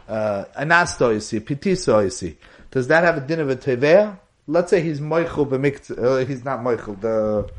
uh, 0.07 0.45
anasto, 0.55 1.15
you 1.15 1.21
see, 1.21 1.41
pitiso, 1.41 2.05
you 2.05 2.11
see, 2.11 2.37
does 2.71 2.89
that 2.89 3.05
have 3.05 3.17
a 3.17 3.21
din 3.23 3.41
of 3.41 3.49
a 3.49 3.57
teveah? 3.57 4.19
Let's 4.47 4.69
say 4.69 4.83
he's 4.83 5.01
moichel 5.01 5.49
b'miktzah, 5.49 6.05
uh, 6.05 6.27
he's 6.27 6.45
not 6.45 6.61
moichel, 6.61 7.01
the, 7.01 7.51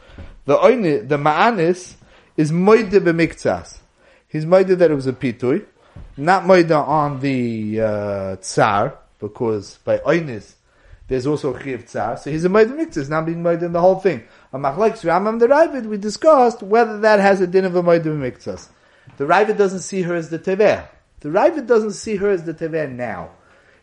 the 0.45 0.55
oini, 0.55 1.09
the 1.09 1.17
ma'anis 1.17 1.95
is 2.37 2.51
moide 2.51 2.91
b'miktzas. 2.91 3.79
He's 4.27 4.45
moide 4.45 4.77
that 4.77 4.91
it 4.91 4.93
was 4.93 5.07
a 5.07 5.13
pitui, 5.13 5.65
not 6.17 6.43
moide 6.43 6.69
on 6.69 7.19
the, 7.19 7.81
uh, 7.81 8.35
tsar, 8.35 8.99
because 9.17 9.79
by 9.79 9.97
oinis, 9.97 10.53
there's 11.07 11.27
also 11.27 11.57
Chiv 11.57 11.85
Tzar, 11.85 12.17
so 12.17 12.31
he's 12.31 12.45
a 12.45 12.49
Moed 12.49 12.71
Miktzah, 12.71 13.09
not 13.09 13.25
being 13.25 13.43
Moed 13.43 13.61
in 13.61 13.73
the 13.73 13.81
whole 13.81 13.99
thing. 13.99 14.23
A 14.53 14.57
Machlek 14.57 14.93
Rambam 15.01 15.39
the 15.39 15.47
Ravid, 15.47 15.85
we 15.85 15.97
discussed 15.97 16.63
whether 16.63 16.99
that 16.99 17.19
has 17.19 17.41
a 17.41 17.47
din 17.47 17.65
of 17.65 17.75
a 17.75 17.83
Moed 17.83 18.03
Miktzah. 18.03 18.69
The 19.17 19.25
Ravid 19.25 19.57
doesn't 19.57 19.81
see 19.81 20.03
her 20.03 20.15
as 20.15 20.29
the 20.29 20.39
Teveh. 20.39 20.87
The 21.19 21.29
Ravid 21.29 21.67
doesn't 21.67 21.91
see 21.91 22.15
her 22.15 22.29
as 22.29 22.43
the 22.43 22.53
Teveh 22.53 22.91
now. 22.91 23.31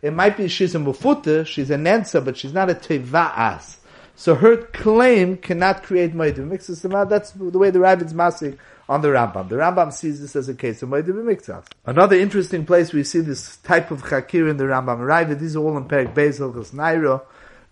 it 0.01 0.13
might 0.13 0.37
be 0.37 0.49
she's 0.49 0.75
a 0.75 0.79
mufuta, 0.79 1.47
she's 1.47 1.71
a 1.71 1.77
nensa, 1.77 2.25
but 2.25 2.39
she's 2.39 2.55
not 2.55 2.71
a 2.71 2.75
teva'as. 2.75 3.77
So 4.21 4.35
her 4.35 4.59
claim 4.59 5.39
cannot 5.39 5.83
create 5.83 6.13
moedim 6.13 6.49
mixes. 6.49 6.83
That's 6.83 7.31
the 7.31 7.59
way 7.59 7.71
the 7.71 7.79
Ravid's 7.79 8.13
masik 8.13 8.59
on 8.87 9.01
the 9.01 9.09
Rambam. 9.09 9.49
The 9.49 9.57
Rambam 9.57 9.91
sees 9.91 10.21
this 10.21 10.37
as 10.37 10.47
a 10.47 10.53
case 10.53 10.83
of 10.83 10.91
moedim 10.91 11.15
mixas. 11.25 11.65
Another 11.87 12.17
interesting 12.17 12.67
place 12.67 12.93
we 12.93 13.03
see 13.03 13.21
this 13.21 13.57
type 13.63 13.91
of 13.91 14.03
chakir 14.03 14.51
in 14.51 14.59
the 14.59 14.65
Rambam 14.65 14.99
Ravid. 14.99 15.39
These 15.39 15.57
are 15.57 15.61
all 15.61 15.75
in 15.79 15.87
Perik 15.87 16.13
Bezel, 16.15 16.53
Nairo. 16.53 17.23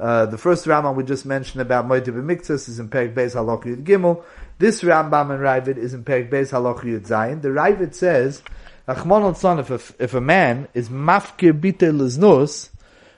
Uh, 0.01 0.25
the 0.25 0.39
first 0.39 0.65
Rambam 0.65 0.95
we 0.95 1.05
just 1.05 1.27
mentioned 1.27 1.61
about 1.61 1.87
moedim 1.87 2.15
mixas 2.25 2.67
is 2.67 2.81
in 2.81 2.89
Perik 2.89 3.13
Beis 3.13 3.35
Halach 3.35 3.65
Yud 3.65 3.85
Gimel. 3.85 4.25
This 4.59 4.81
Rambam 4.81 5.31
and 5.31 5.43
Ravid 5.43 5.77
is 5.77 5.93
in 5.93 6.03
Perik 6.03 6.31
Beis 6.31 6.53
Halach 6.53 6.81
Yud 6.81 7.07
Zayin. 7.07 7.43
The 7.43 7.49
Ravid 7.49 7.93
says, 7.95 8.43
Achmon 8.89 9.37
son, 9.37 9.59
if 9.59 9.69
a, 9.69 10.03
if 10.03 10.15
a 10.15 10.21
man 10.23 10.67
is 10.73 10.89
mafkir 10.89 11.61
bite 11.61 11.91
liznus, 11.93 12.71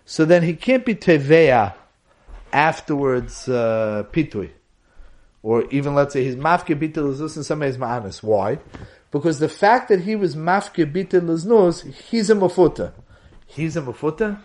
so 0.05 0.25
then 0.25 0.43
he 0.43 0.55
can't 0.55 0.85
be 0.85 0.97
teveya 0.97 1.75
afterwards 2.53 3.49
uh, 3.49 4.05
pitui. 4.13 4.51
Or 5.43 5.65
even 5.71 5.95
let's 5.95 6.13
say 6.13 6.25
he's 6.25 6.37
mafke 6.37 6.79
bitel 6.79 7.13
leznus 7.13 7.37
and 7.37 7.47
somebody's 7.47 7.79
ma'anis. 7.79 8.23
Why? 8.23 8.59
Because 9.11 9.39
the 9.39 9.49
fact 9.49 9.89
that 9.89 10.03
he 10.03 10.15
was 10.17 10.37
mafke 10.37 10.93
bitel 10.93 11.23
leznus, 11.23 11.93
he's 11.93 12.31
a 12.31 12.35
mafuta. 12.35 12.93
He's 13.47 13.77
a 13.77 13.83
mafuta? 13.83 14.41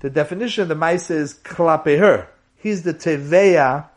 The 0.00 0.10
definition 0.10 0.62
of 0.62 0.68
the 0.68 0.74
maisa 0.74 1.12
is 1.12 1.34
klape 1.34 1.98
her. 1.98 2.28
He's 2.56 2.82
the 2.82 2.94
teveya 2.94 3.88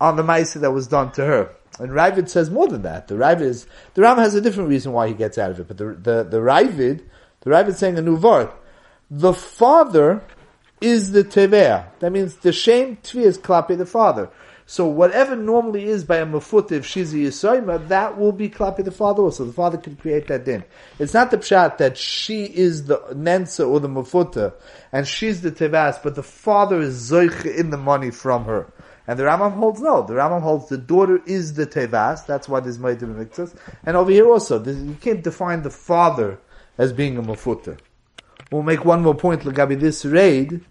on 0.00 0.16
the 0.16 0.22
maisa 0.22 0.60
that 0.60 0.72
was 0.72 0.86
done 0.86 1.12
to 1.12 1.24
her. 1.24 1.54
And 1.78 1.90
Ravid 1.90 2.28
says 2.28 2.50
more 2.50 2.66
than 2.66 2.82
that. 2.82 3.08
The 3.08 3.14
Ravid 3.14 3.42
is, 3.42 3.66
the 3.94 4.02
Ram 4.02 4.18
has 4.18 4.34
a 4.34 4.40
different 4.40 4.68
reason 4.68 4.92
why 4.92 5.08
he 5.08 5.14
gets 5.14 5.38
out 5.38 5.50
of 5.50 5.60
it, 5.60 5.68
but 5.68 5.78
the, 5.78 5.84
the, 5.94 6.24
the 6.24 6.38
Ravid, 6.38 7.02
the 7.40 7.50
Ravid 7.50 7.76
saying 7.76 7.98
a 7.98 8.02
new 8.02 8.16
word. 8.16 8.50
The 9.10 9.32
father 9.32 10.22
is 10.80 11.12
the 11.12 11.24
tevea. 11.24 11.86
That 12.00 12.12
means 12.12 12.36
the 12.36 12.52
shame 12.52 12.98
tvi 13.02 13.22
is 13.22 13.38
klapi 13.38 13.76
the 13.76 13.86
father. 13.86 14.30
So 14.70 14.86
whatever 14.86 15.34
normally 15.34 15.84
is 15.84 16.04
by 16.04 16.16
a 16.18 16.26
mafut, 16.26 16.70
if 16.72 16.84
she's 16.84 17.14
a 17.14 17.16
yisoyma, 17.16 17.88
that 17.88 18.18
will 18.18 18.32
be 18.32 18.50
klapi 18.50 18.84
the 18.84 18.90
father 18.90 19.22
also. 19.22 19.46
The 19.46 19.52
father 19.54 19.78
can 19.78 19.96
create 19.96 20.26
that 20.26 20.44
din. 20.44 20.62
It's 20.98 21.14
not 21.14 21.30
the 21.30 21.38
pshat 21.38 21.78
that 21.78 21.96
she 21.96 22.44
is 22.44 22.84
the 22.84 22.98
nensa 23.12 23.66
or 23.66 23.80
the 23.80 23.88
mafuta, 23.88 24.52
and 24.92 25.08
she's 25.08 25.40
the 25.40 25.50
tevas, 25.50 26.02
but 26.02 26.16
the 26.16 26.22
father 26.22 26.82
is 26.82 27.10
zoich 27.10 27.46
in 27.46 27.70
the 27.70 27.78
money 27.78 28.10
from 28.10 28.44
her. 28.44 28.70
And 29.06 29.18
the 29.18 29.24
Rambam 29.24 29.54
holds 29.54 29.80
no. 29.80 30.02
The 30.02 30.12
Rambam 30.12 30.42
holds 30.42 30.68
the 30.68 30.76
daughter 30.76 31.22
is 31.24 31.54
the 31.54 31.66
tevas. 31.66 32.26
That's 32.26 32.46
why 32.46 32.60
there's 32.60 32.76
maidim 32.76 33.16
mixes. 33.16 33.54
And 33.86 33.96
over 33.96 34.10
here 34.10 34.28
also, 34.28 34.62
you 34.62 34.98
can't 35.00 35.24
define 35.24 35.62
the 35.62 35.70
father 35.70 36.38
as 36.76 36.92
being 36.92 37.16
a 37.16 37.22
mafuta. 37.22 37.78
We'll 38.50 38.62
make 38.62 38.84
one 38.84 39.02
more 39.02 39.14
point, 39.14 39.42
Lagabi, 39.42 39.78
this 39.78 40.04
raid, 40.04 40.62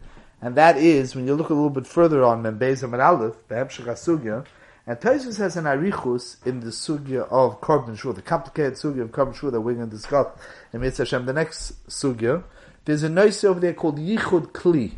and 0.41 0.55
that 0.55 0.77
is, 0.77 1.15
when 1.15 1.27
you 1.27 1.35
look 1.35 1.49
a 1.49 1.53
little 1.53 1.69
bit 1.69 1.85
further 1.85 2.23
on 2.23 2.41
Membezim 2.41 2.93
and 2.93 3.01
Aleph, 3.01 3.35
Behemshech 3.47 3.85
Sugya, 3.85 4.45
and 4.87 4.97
Taisus 4.99 5.37
has 5.37 5.57
an 5.57 5.65
arichus 5.65 6.37
in 6.47 6.61
the 6.61 6.67
sugya 6.67 7.27
of 7.29 7.59
Korban 7.59 7.99
Shur, 7.99 8.13
the 8.13 8.21
complicated 8.21 8.73
sugya 8.73 9.01
of 9.01 9.11
Korban 9.11 9.35
Shur 9.35 9.51
that 9.51 9.59
we're 9.59 9.73
going 9.73 9.89
to 9.89 9.95
discuss 9.95 10.27
in 10.71 10.79
Mitzvah 10.79 11.03
Hashem. 11.03 11.25
The 11.25 11.33
next 11.33 11.87
sugya, 11.87 12.43
there's 12.85 13.03
a 13.03 13.09
noise 13.09 13.43
over 13.43 13.59
there 13.59 13.73
called 13.73 13.99
Yichud 13.99 14.53
Kli. 14.53 14.93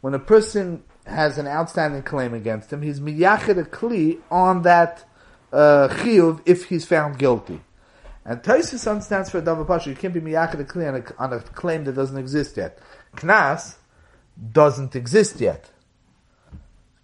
When 0.00 0.14
a 0.14 0.18
person 0.18 0.82
has 1.06 1.36
an 1.36 1.46
outstanding 1.46 2.02
claim 2.02 2.32
against 2.32 2.72
him, 2.72 2.80
he's 2.80 2.98
miyached 2.98 3.58
a 3.58 3.64
Kli 3.64 4.20
on 4.30 4.62
that 4.62 5.04
uh, 5.52 5.88
chiyuv 5.90 6.40
if 6.46 6.64
he's 6.64 6.86
found 6.86 7.18
guilty. 7.18 7.60
And 8.28 8.42
Taisus 8.42 9.02
stands 9.04 9.30
for 9.30 9.38
a 9.38 9.42
Dava 9.42 9.64
Pasha, 9.64 9.90
you 9.90 9.94
can't 9.94 10.12
be 10.12 10.20
miyached 10.20 10.58
a 10.58 10.64
Kli 10.64 10.88
on 10.88 10.96
a, 10.96 11.22
on 11.22 11.32
a 11.32 11.40
claim 11.40 11.84
that 11.84 11.92
doesn't 11.92 12.18
exist 12.18 12.56
yet. 12.56 12.80
Knas, 13.14 13.76
doesn't 14.52 14.96
exist 14.96 15.40
yet. 15.40 15.70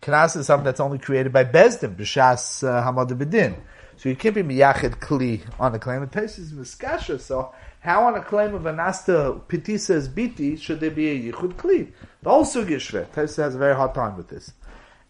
Knas 0.02 0.36
is 0.36 0.46
something 0.46 0.64
that's 0.64 0.80
only 0.80 0.98
created 0.98 1.32
by 1.32 1.44
Bezdin, 1.44 1.94
B'shas 1.94 2.66
uh, 2.66 2.82
Hamad 2.84 3.08
Bedin. 3.10 3.54
So 3.96 4.08
you 4.08 4.16
can't 4.16 4.34
be 4.34 4.42
miyached 4.42 4.98
kli 4.98 5.42
on 5.60 5.72
a 5.76 5.78
claim. 5.78 6.02
And 6.02 6.10
Taisus 6.10 6.40
is 6.40 6.52
miskasha. 6.52 7.20
So 7.20 7.54
how 7.78 8.04
on 8.06 8.16
a 8.16 8.22
claim 8.22 8.52
of 8.54 8.62
anasta 8.62 9.40
pitisa 9.42 9.90
is 9.90 10.08
biti 10.08 10.58
should 10.58 10.80
there 10.80 10.90
be 10.90 11.08
a 11.08 11.32
yichud 11.32 11.54
kli? 11.54 11.92
The 12.22 12.30
whole 12.30 12.44
sugi 12.44 12.76
shvet. 12.76 13.12
Tais 13.12 13.36
has 13.36 13.54
a 13.54 13.58
very 13.58 13.76
hard 13.76 13.94
time 13.94 14.16
with 14.16 14.28
this. 14.28 14.54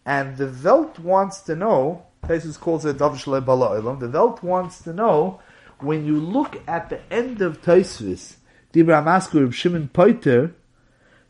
And 0.04 0.36
the 0.36 0.54
Welt 0.62 0.98
wants 0.98 1.40
to 1.42 1.56
know. 1.56 2.04
Tais 2.28 2.56
calls 2.58 2.84
it 2.84 2.98
Dav 2.98 3.24
Bala 3.46 3.96
The 3.96 4.08
Welt 4.10 4.42
wants 4.42 4.82
to 4.82 4.92
know 4.92 5.40
when 5.82 6.06
you 6.06 6.18
look 6.18 6.60
at 6.66 6.88
the 6.88 7.00
end 7.12 7.42
of 7.42 7.62
Taisvis, 7.62 8.36
Dibra 8.72 9.02
Maskur 9.04 9.52
Shimon 9.52 9.88
Poiter 9.88 10.54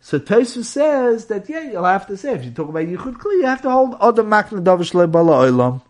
so 0.04 0.18
Tosu 0.18 0.64
says 0.64 1.26
that 1.26 1.48
yeah, 1.48 1.60
you'll 1.60 1.84
have 1.84 2.08
to 2.08 2.16
say 2.16 2.34
if 2.34 2.44
you 2.44 2.50
talk 2.50 2.68
about 2.68 2.86
Yichud 2.86 3.18
Kli, 3.18 3.34
you 3.34 3.46
have 3.46 3.62
to 3.62 3.70
hold 3.70 3.94
other 3.94 4.24
Makna 4.24 4.60
Davish 4.60 4.92
Bala 5.12 5.48
Olam. 5.48 5.80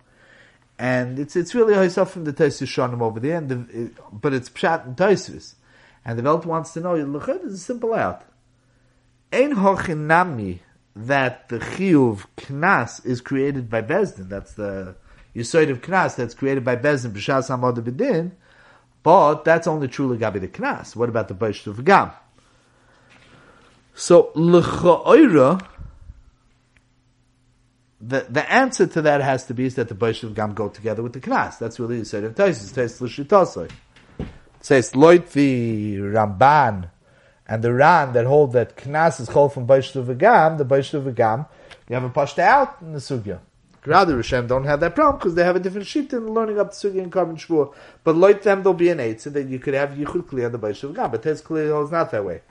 And 0.79 1.19
it's 1.19 1.35
it's 1.35 1.55
really 1.55 1.73
Hoysaf 1.73 2.09
from 2.09 2.25
the 2.25 2.33
Tosu 2.35 2.67
Shonim 2.67 3.01
over 3.01 3.19
there, 3.19 3.39
and 3.39 3.49
the, 3.49 3.85
it, 3.85 3.93
but 4.13 4.35
it's 4.35 4.51
Pshat 4.51 4.85
and 4.85 4.97
Tosus. 4.97 5.55
And 6.05 6.19
the 6.19 6.23
Welt 6.23 6.45
wants 6.45 6.75
to 6.75 6.81
know, 6.81 6.95
L'chad 6.95 7.43
is 7.43 7.55
a 7.55 7.59
simple 7.59 7.95
out. 7.95 8.25
Ein 9.33 9.55
Hochinami 9.55 10.59
that 10.95 11.49
the 11.49 11.59
Chiyuv 11.59 12.27
Knas 12.37 13.07
is 13.07 13.23
created 13.23 13.71
by 13.71 13.81
Bezdin, 13.81 14.29
that's 14.29 14.53
the 14.53 14.95
Yisoid 15.35 15.71
of 15.71 15.81
Knas 15.81 16.17
that's 16.17 16.35
created 16.35 16.65
by 16.65 16.77
Bezdin, 16.77 17.13
B'shas 17.13 17.49
HaMod 17.49 17.77
B'din, 17.83 18.33
but 19.03 19.45
that's 19.45 19.67
only 19.67 19.89
true 19.89 20.17
Gabi 20.17 20.41
the 20.41 20.49
Knas. 20.49 20.95
What 20.95 21.09
about 21.09 21.29
the 21.29 21.35
Beish 21.35 21.67
of 21.67 21.85
Gam? 21.85 22.11
So 23.95 24.31
l'cha'oira, 24.35 25.67
the 28.01 28.27
the 28.29 28.51
answer 28.51 28.87
to 28.87 29.03
that 29.03 29.21
has 29.21 29.45
to 29.47 29.55
be 29.55 29.67
is 29.67 29.75
that 29.75 29.89
the 29.89 29.95
Baishav 29.95 30.35
Gam 30.35 30.55
go 30.55 30.69
together 30.69 31.03
with 31.03 31.13
the 31.13 31.21
Knas. 31.21 31.59
That's 31.59 31.79
really 31.79 31.99
the 31.99 32.05
said 32.05 32.25
in 32.25 32.35
Taisus. 32.35 32.77
It 32.77 33.29
says 33.29 33.57
It 33.57 34.29
says 34.61 34.93
Loit 34.93 35.33
the 35.33 35.97
Ramban 35.99 36.91
and 37.47 37.63
the 37.63 37.73
Ran 37.73 38.13
that 38.15 38.27
hold 38.27 38.53
that 38.55 38.77
Knas 38.77 39.21
is 39.21 39.29
called 39.29 39.53
from 39.53 39.67
Baishav 39.67 40.17
Gam. 40.19 40.59
The 40.59 40.65
Baishav 40.65 41.15
Gam 41.15 41.47
you 41.89 41.95
have 41.95 42.05
a 42.05 42.11
pashta 42.11 42.39
out 42.39 42.79
in 42.81 42.93
the 42.93 42.99
sugya. 42.99 43.41
Rather, 43.85 44.17
Hashem 44.17 44.47
don't 44.47 44.65
have 44.65 44.81
that 44.81 44.95
problem 44.95 45.19
because 45.19 45.35
they 45.35 45.43
have 45.43 45.57
a 45.57 45.61
different 45.61 45.89
sheet 45.89 46.13
in 46.13 46.33
learning 46.33 46.61
up 46.61 46.71
the 46.71 46.77
sugya 46.77 47.03
and 47.03 47.11
Korban 47.11 47.35
Shvur. 47.35 47.75
But 48.05 48.17
like 48.17 48.43
them 48.43 48.63
there'll 48.63 48.75
be 48.75 48.91
an 48.91 49.01
eight, 49.01 49.21
so 49.21 49.31
that 49.31 49.49
you 49.49 49.59
could 49.59 49.75
have 49.75 49.91
yichud 49.91 50.29
clear 50.29 50.47
on 50.47 50.53
the 50.53 50.59
Baishav 50.59 50.95
Gam. 50.95 51.11
But 51.11 51.23
Tez 51.23 51.41
clear 51.41 51.83
is 51.83 51.91
not 51.91 52.13
that 52.13 52.25
way. 52.25 52.43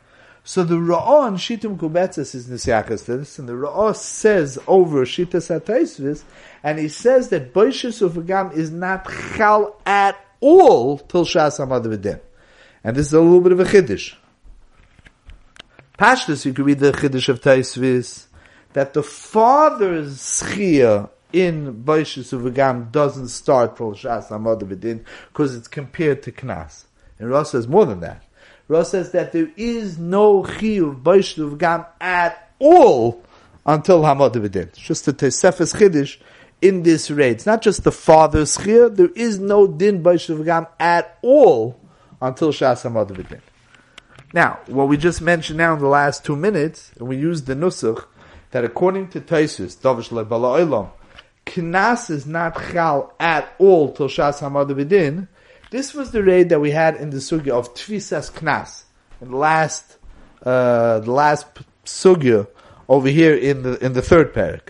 So 0.43 0.63
the 0.63 0.75
Ra'ah 0.75 1.21
on 1.21 1.37
Shitum 1.37 1.77
Kubetzis 1.77 2.35
is 2.35 2.47
Nisyakas 2.47 3.05
this, 3.05 3.37
and 3.39 3.47
the 3.47 3.53
Ra'ah 3.53 3.95
says 3.95 4.59
over 4.67 5.05
Shitas 5.05 5.61
HaTaisvis, 5.61 6.23
and 6.63 6.79
he 6.79 6.89
says 6.89 7.29
that 7.29 7.53
Boishis 7.53 8.05
Ufagam 8.07 8.51
is 8.53 8.71
not 8.71 9.07
Chal 9.37 9.79
at 9.85 10.17
all 10.41 10.97
till 10.97 11.25
Shas 11.25 11.65
HaMad 11.65 12.19
And 12.83 12.97
this 12.97 13.07
is 13.07 13.13
a 13.13 13.21
little 13.21 13.39
bit 13.39 13.51
of 13.51 13.59
a 13.59 13.65
Chiddush. 13.65 14.15
Pashtus, 15.97 16.43
you 16.45 16.53
could 16.53 16.65
read 16.65 16.79
the 16.79 16.91
Chiddush 16.91 17.29
of 17.29 17.39
Taisvis, 17.41 18.25
that 18.73 18.93
the 18.93 19.03
father's 19.03 20.17
Schia 20.17 21.09
in 21.33 21.83
Boishis 21.83 22.37
Ufagam 22.37 22.91
doesn't 22.91 23.29
start 23.29 23.77
till 23.77 23.93
Shas 23.93 24.29
HaMad 24.29 25.03
because 25.27 25.55
it's 25.55 25.67
compared 25.67 26.23
to 26.23 26.31
Knas. 26.31 26.85
And 27.19 27.29
Ra'ah 27.29 27.45
says 27.45 27.67
more 27.67 27.85
than 27.85 27.99
that. 27.99 28.23
Ross 28.71 28.91
says 28.91 29.11
that 29.11 29.33
there 29.33 29.51
is 29.57 29.97
no 29.97 30.43
chiyuv 30.43 31.03
b'ishluv 31.03 31.57
gam 31.57 31.85
at 31.99 32.53
all 32.57 33.21
until 33.65 34.01
Hamad 34.01 34.55
It's 34.55 34.79
just 34.79 35.07
a 35.09 35.13
Tesefes 35.13 35.75
Chiddush 35.75 36.17
in 36.61 36.83
this 36.83 37.11
raid. 37.11 37.31
It's 37.31 37.45
not 37.45 37.61
just 37.61 37.83
the 37.83 37.91
father's 37.91 38.57
chiyuv, 38.57 38.95
there 38.95 39.09
is 39.13 39.39
no 39.39 39.67
din 39.67 40.01
b'ishluv 40.01 40.45
gam 40.45 40.67
at 40.79 41.19
all 41.21 41.81
until 42.21 42.53
Shas 42.53 42.89
Hamad 42.89 43.41
Now, 44.33 44.59
what 44.67 44.87
we 44.87 44.95
just 44.95 45.21
mentioned 45.21 45.57
now 45.57 45.73
in 45.73 45.79
the 45.79 45.87
last 45.87 46.23
two 46.23 46.37
minutes, 46.37 46.93
and 46.97 47.09
we 47.09 47.17
used 47.17 47.47
the 47.47 47.55
nusach, 47.55 48.05
that 48.51 48.63
according 48.63 49.09
to 49.09 49.19
Taisus, 49.19 49.75
Davish 49.77 50.09
Lebala 50.11 50.65
Olam, 50.65 50.91
Knas 51.45 52.09
is 52.09 52.25
not 52.25 52.55
chal 52.71 53.13
at 53.19 53.53
all 53.57 53.91
till 53.91 54.07
Shas 54.07 54.39
Hamad 54.39 55.27
this 55.71 55.93
was 55.93 56.11
the 56.11 56.21
raid 56.21 56.49
that 56.49 56.59
we 56.59 56.71
had 56.71 56.97
in 56.97 57.11
the 57.11 57.17
sugya 57.17 57.51
of 57.51 57.73
Tvisas 57.73 58.29
Knas, 58.29 58.83
in 59.21 59.31
the 59.31 59.37
last, 59.37 59.97
uh, 60.43 60.99
the 60.99 61.11
last 61.11 61.47
sugya 61.85 62.45
over 62.89 63.07
here 63.07 63.33
in 63.33 63.63
the 63.63 63.83
in 63.83 63.93
the 63.93 64.01
third 64.01 64.33
parak. 64.33 64.67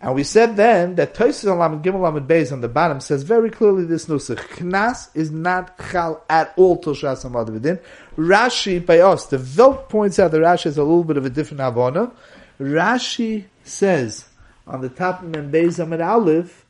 And 0.00 0.16
we 0.16 0.24
said 0.24 0.56
then 0.56 0.96
that 0.96 1.14
Tosis 1.14 1.48
Alam 1.48 1.84
Gimel 1.84 2.06
Amid 2.06 2.26
Beis 2.26 2.52
on 2.52 2.60
the 2.60 2.68
bottom 2.68 2.98
says 2.98 3.22
very 3.22 3.48
clearly 3.48 3.84
this 3.84 4.06
nusach. 4.06 4.38
Knas 4.58 5.08
is 5.14 5.30
not 5.30 5.78
chal 5.92 6.24
at 6.28 6.52
all 6.56 6.78
till 6.78 6.96
Shas 6.96 7.22
Vidin. 7.24 7.80
Rashi 8.16 8.84
by 8.84 8.98
us, 8.98 9.26
the 9.26 9.38
Velt 9.38 9.88
points 9.88 10.18
out 10.18 10.32
that 10.32 10.38
Rashi 10.38 10.64
has 10.64 10.78
a 10.78 10.82
little 10.82 11.04
bit 11.04 11.16
of 11.16 11.24
a 11.24 11.30
different 11.30 11.60
avona. 11.60 12.12
Rashi 12.58 13.44
says 13.62 14.28
on 14.66 14.80
the 14.80 14.88
top 14.88 15.22
of 15.22 15.30
Beis 15.30 15.78
Amid 15.78 16.00
Aleph 16.00 16.64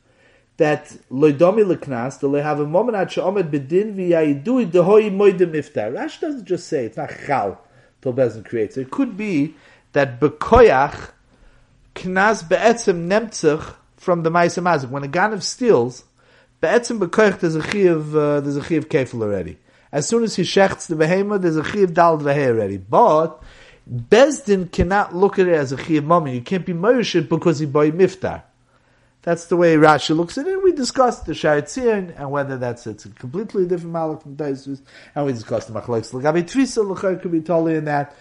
that 0.57 0.95
loidomi 1.11 1.65
leknas, 1.65 2.19
the 2.19 2.29
have 2.41 2.59
a 2.59 2.65
moment 2.65 2.97
at 2.97 3.11
she'omed 3.11 3.51
bedin 3.51 3.95
v'yayidu 3.95 4.71
dehoy 4.71 5.11
moide 5.11 5.39
miftar. 5.39 5.93
Rash 5.93 6.19
doesn't 6.19 6.45
just 6.45 6.67
say 6.67 6.85
it's 6.85 6.97
not 6.97 7.11
chal 7.25 7.59
till 8.01 8.13
Bezin 8.13 8.45
creates. 8.45 8.77
It 8.77 8.91
could 8.91 9.17
be 9.17 9.55
that 9.93 10.19
bekoyach 10.19 11.11
knas 11.95 12.47
be'etzim 12.47 13.07
nemtzich 13.09 13.75
from 13.97 14.23
the 14.23 14.29
Maisa 14.29 14.63
Mazik. 14.63 14.89
When 14.89 15.03
a 15.03 15.07
Ganav 15.07 15.41
steals, 15.41 16.05
be'etzim 16.61 16.99
bekoyach 16.99 17.39
there's 17.39 17.55
a 17.55 17.63
chiv, 17.69 18.15
uh, 18.15 18.39
there's 18.39 18.57
a 18.57 18.63
chiv 18.63 18.87
kefil 18.87 19.23
already. 19.23 19.57
As 19.91 20.07
soon 20.07 20.23
as 20.23 20.35
he 20.35 20.43
shechts 20.43 20.87
the 20.87 20.95
behemoth, 20.95 21.41
there's 21.41 21.57
a 21.57 21.63
chiv 21.63 21.93
dal 21.93 22.17
veheh 22.17 22.47
already. 22.47 22.77
But, 22.77 23.41
Bezdin 23.91 24.71
cannot 24.71 25.15
look 25.15 25.37
at 25.37 25.47
it 25.47 25.53
as 25.53 25.71
a 25.71 25.77
chiv 25.77 26.03
mummy. 26.03 26.35
You 26.35 26.41
can't 26.41 26.65
be 26.65 26.73
Moshit 26.73 27.29
because 27.29 27.59
he 27.59 27.65
boy 27.65 27.91
miftar. 27.91 28.43
That's 29.21 29.45
the 29.45 29.57
way 29.57 29.75
Rashi 29.75 30.15
looks 30.15 30.37
at 30.37 30.45
it. 30.45 30.53
And 30.53 30.63
we 30.63 30.71
discussed 30.71 31.25
the 31.25 31.33
Shaitzin 31.33 32.13
and 32.15 32.29
whether 32.29 32.57
that's 32.57 32.85
it's 32.85 33.05
a 33.05 33.09
completely 33.09 33.65
different 33.65 33.95
malach 33.95 34.21
from 34.21 34.37
Taisus, 34.37 34.81
and 35.15 35.25
we 35.25 35.33
discussed 35.33 35.67
the 35.71 35.79
Machlokes 35.79 36.13
Lagabi 36.13 36.43
Tvisa 36.43 36.87
L'chayr 36.87 37.19
could 37.19 37.31
be 37.31 37.41
totally 37.41 37.75
in 37.75 37.85
that. 37.85 38.15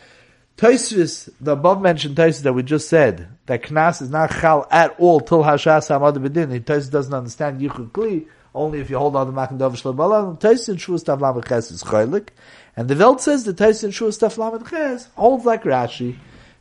Taisus, 0.57 1.29
the 1.41 1.53
above 1.53 1.83
mentioned 1.83 2.17
Taisus 2.17 2.43
that 2.43 2.55
we 2.55 2.63
just 2.63 2.89
said, 2.89 3.29
that 3.47 3.65
Knas 3.65 4.01
is 4.01 4.09
not 4.09 4.31
chal 4.31 4.67
at 4.71 4.99
all 4.99 5.21
till 5.21 5.43
Hashas 5.43 5.89
Hamad 5.91 6.17
Bedin. 6.27 6.59
Taisus 6.61 6.91
doesn't 6.91 7.13
understand 7.13 7.61
Yichud 7.61 7.91
Kli 7.91 8.27
only 8.55 8.81
if 8.81 8.89
you 8.89 8.97
hold 8.97 9.17
on 9.17 9.27
the 9.27 9.33
Makan 9.33 9.59
Dovish 9.59 9.83
Lebala. 9.83 10.41
Taisus 10.41 10.69
in 10.71 10.77
Ches 10.79 11.71
is 11.71 11.83
chaylik, 11.83 12.29
and 12.77 12.89
the 12.89 12.97
Welt 12.97 13.21
says 13.21 13.45
Taisus 13.45 13.85
in 13.85 13.91
Shua 13.91 14.09
Stav 14.09 14.37
Lamed 14.39 14.69
Ches 14.69 15.09
holds 15.17 15.45
like 15.45 15.65
Rashi 15.65 16.17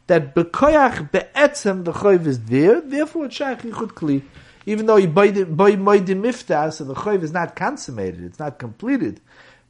that 0.07 0.35
bekoyach 0.35 1.11
be'etzem 1.11 1.85
the 1.85 1.91
choiv 1.91 2.25
is 2.25 2.43
there, 2.45 2.81
therefore 2.81 3.25
it's 3.25 3.35
shaykh 3.35 3.59
yichud 3.59 3.93
kli. 3.93 4.23
Even 4.65 4.85
though 4.85 4.97
you 4.97 5.07
buy 5.07 5.27
the 5.27 5.45
the 5.45 6.15
miftas, 6.15 6.73
so 6.73 6.83
the 6.83 6.93
choiv 6.93 7.23
is 7.23 7.31
not 7.31 7.55
consummated, 7.55 8.23
it's 8.23 8.39
not 8.39 8.59
completed 8.59 9.19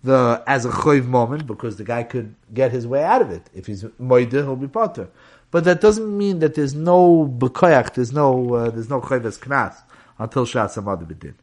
the 0.03 0.43
as 0.47 0.65
a 0.65 0.69
choiv 0.69 1.06
moment 1.06 1.47
because 1.47 1.77
the 1.77 1.84
guy 1.84 2.03
could 2.03 2.36
get 2.53 2.71
his 2.71 2.86
way 2.86 3.03
out 3.03 3.21
of 3.21 3.32
it. 3.32 3.49
If 3.53 3.67
he's 3.67 3.84
moide, 3.84 4.32
he'll 4.32 4.56
be 4.56 4.67
potter. 4.67 5.10
But 5.51 5.63
that 5.65 5.82
doesn't 5.82 6.17
mean 6.17 6.39
that 6.39 6.56
there's 6.56 6.73
no 6.73 7.25
bekoyach, 7.38 7.93
there's 7.93 8.12
no 8.12 8.53
uh, 8.53 8.69
there's 8.69 8.89
no 8.89 9.01
choiv 9.01 9.25
as 9.25 9.38
knas 9.38 9.75
until 10.19 10.45
shat 10.45 10.69
samad 10.71 11.08
bedin. 11.08 11.36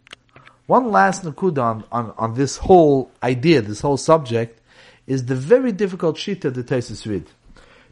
One 0.66 0.90
last 0.92 1.24
nakuda 1.24 1.62
on, 1.62 1.84
on, 1.90 2.14
on 2.16 2.34
this 2.34 2.58
whole 2.58 3.10
idea, 3.22 3.60
this 3.60 3.80
whole 3.80 3.96
subject, 3.96 4.59
is 5.10 5.26
the 5.26 5.34
very 5.34 5.72
difficult 5.72 6.16
sheet 6.16 6.44
of 6.44 6.54
the 6.54 6.62
Taisus 6.62 7.04
Rid. 7.04 7.28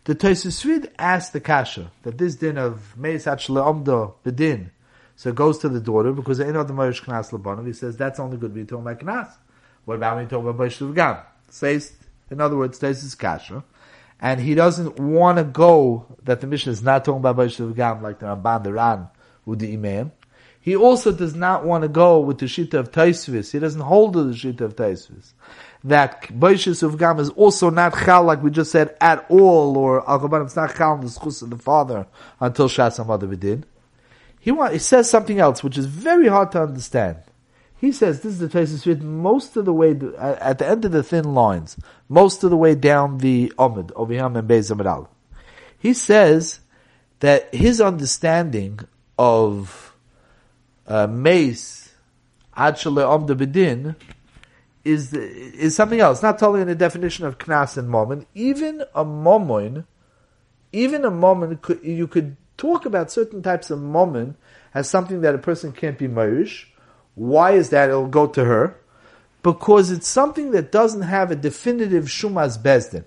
The 0.05 0.15
Tosfos 0.15 0.89
asked 1.01 1.33
the 1.33 1.41
Kasha 1.41 1.91
that 2.05 2.17
this 2.17 2.37
din 2.37 2.57
of 2.57 2.97
Meis 2.97 3.25
Omdo 3.25 4.15
Bedin, 4.25 4.71
so 5.17 5.31
it 5.31 5.35
goes 5.35 5.59
to 5.59 5.69
the 5.69 5.81
daughter 5.81 6.13
because 6.13 6.41
ain't 6.41 6.53
the 6.53 6.73
Moirish 6.73 7.03
Knas 7.03 7.33
Labanov. 7.33 7.67
He 7.67 7.73
says 7.73 7.97
that's 7.97 8.21
only 8.21 8.37
good 8.37 8.53
when 8.53 8.61
you 8.61 8.67
talking 8.67 8.87
about 8.87 9.01
Knas. 9.01 9.35
What 9.85 9.97
about 9.97 10.15
when 10.15 10.27
you 10.27 10.31
talking 10.31 10.49
about 10.49 10.95
Gam? 10.95 11.17
Says, 11.49 11.93
in 12.31 12.41
other 12.41 12.57
words, 12.57 12.79
this 12.79 13.17
Kasha. 13.17 13.65
And 14.21 14.41
he 14.41 14.55
doesn't 14.55 15.01
want 15.01 15.39
to 15.39 15.45
go 15.45 16.07
that 16.23 16.41
the 16.41 16.47
mission 16.47 16.71
is 16.71 16.85
not 16.85 17.05
talking 17.05 17.19
about 17.19 17.37
Beish 17.37 17.75
Gam 17.75 18.01
like 18.01 18.21
the 18.21 18.27
Ramban, 18.27 18.63
the 18.63 18.73
Ran, 18.73 19.09
with 19.45 19.59
the 19.59 19.73
Imam. 19.73 20.13
He 20.61 20.77
also 20.77 21.13
does 21.13 21.35
not 21.35 21.65
want 21.65 21.83
to 21.83 21.89
go 21.89 22.21
with 22.21 22.39
the 22.39 22.47
Shita 22.47 22.75
of 22.75 22.91
Taisvis. 22.91 23.53
He 23.53 23.59
doesn't 23.59 23.81
hold 23.81 24.15
to 24.15 24.25
the 24.25 24.35
Shita 24.35 24.63
of 24.63 24.77
Taisvis 24.77 25.33
that 25.85 26.23
Boishis 26.29 26.83
of 26.83 26.99
Gam 26.99 27.19
is 27.21 27.31
also 27.31 27.71
not 27.71 27.95
chal, 28.05 28.25
like 28.25 28.43
we 28.43 28.51
just 28.51 28.73
said, 28.73 28.97
at 29.01 29.25
all, 29.29 29.77
or 29.77 30.09
Al 30.09 30.43
it's 30.43 30.57
not 30.57 30.75
chal 30.75 30.95
in 30.95 31.03
the 31.03 31.07
schus 31.07 31.43
of 31.43 31.51
the 31.51 31.59
father 31.59 32.07
until 32.41 32.69
Shas 32.69 32.99
B'din. 32.99 33.65
He 34.41 34.51
want, 34.51 34.73
he 34.73 34.79
says 34.79 35.09
something 35.09 35.39
else, 35.39 35.63
which 35.63 35.79
is 35.79 35.87
very 35.87 36.29
hard 36.29 36.53
to 36.53 36.63
understand. 36.63 37.19
He 37.81 37.93
says 37.93 38.23
this 38.23 38.33
is 38.33 38.39
the 38.41 38.49
Taisus 38.49 38.87
with 38.87 39.03
most 39.03 39.57
of 39.57 39.65
the 39.65 39.73
way 39.73 39.91
at 40.19 40.59
the 40.59 40.69
end 40.69 40.85
of 40.85 40.91
the 40.91 41.03
thin 41.03 41.35
lines, 41.35 41.77
most 42.09 42.43
of 42.43 42.51
the 42.51 42.57
way 42.57 42.75
down 42.75 43.19
the 43.19 43.53
Omid 43.57 44.11
here 44.11 44.25
and 44.25 44.37
Amid 44.37 45.07
He 45.79 45.95
says 45.95 46.61
that 47.21 47.55
his 47.55 47.81
understanding 47.81 48.81
of 49.17 49.88
Uh, 50.89 51.07
mace 51.07 51.93
Ad 52.57 52.77
Omda 52.77 53.37
Bedin 53.37 53.95
is 54.85 55.13
is 55.13 55.77
something 55.77 56.01
else. 56.01 56.23
Not 56.23 56.39
totally 56.39 56.63
in 56.63 56.69
the 56.69 56.75
definition 56.75 57.27
of 57.27 57.39
knas 57.39 57.77
and 57.77 57.89
momon. 57.89 58.25
Even 58.35 58.83
a 58.95 59.05
momon, 59.05 59.85
even 60.73 61.05
a 61.05 61.57
could, 61.57 61.81
you 61.83 62.07
could 62.07 62.37
talk 62.57 62.87
about 62.87 63.13
certain 63.13 63.43
types 63.43 63.71
of 63.71 63.79
momon 63.79 64.35
as 64.75 64.89
something 64.89 65.21
that 65.21 65.35
a 65.35 65.39
person 65.39 65.73
can't 65.73 65.99
be 65.99 66.09
marish. 66.09 66.73
Why 67.15 67.53
is 67.53 67.71
that? 67.71 67.91
It'll 67.91 68.07
go 68.07 68.27
to 68.27 68.45
her 68.45 68.77
because 69.43 69.91
it's 69.91 70.09
something 70.09 70.53
that 70.53 70.73
doesn't 70.73 71.03
have 71.03 71.31
a 71.31 71.37
definitive 71.37 72.05
shumas 72.05 72.61
bezdin. 72.61 73.05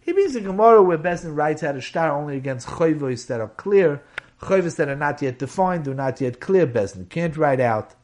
He 0.00 0.12
means 0.12 0.34
in 0.34 0.44
Gemara 0.44 0.82
where 0.82 0.98
Bezdin 0.98 1.36
writes 1.36 1.62
out 1.62 1.76
a 1.76 1.82
star 1.82 2.10
only 2.10 2.36
against 2.36 2.66
choivos 2.66 3.28
that 3.28 3.40
are 3.40 3.48
clear, 3.48 4.02
choivos 4.42 4.76
that 4.76 4.88
are 4.88 4.96
not 4.96 5.22
yet 5.22 5.38
defined, 5.38 5.88
or 5.88 5.94
not 5.94 6.20
yet 6.20 6.40
clear. 6.40 6.66
Bezdin 6.66 7.08
can't 7.08 7.36
write 7.36 7.60
out 7.60 7.94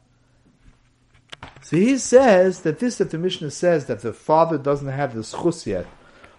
so 1.61 1.77
he 1.77 1.97
says 1.97 2.61
that 2.61 2.79
this 2.79 2.97
that 2.97 3.11
the 3.11 3.17
Mishnah 3.17 3.51
says 3.51 3.85
that 3.85 4.01
the 4.01 4.13
father 4.13 4.57
doesn't 4.57 4.87
have 4.87 5.13
the 5.13 5.21
schus 5.21 5.65
yet 5.65 5.85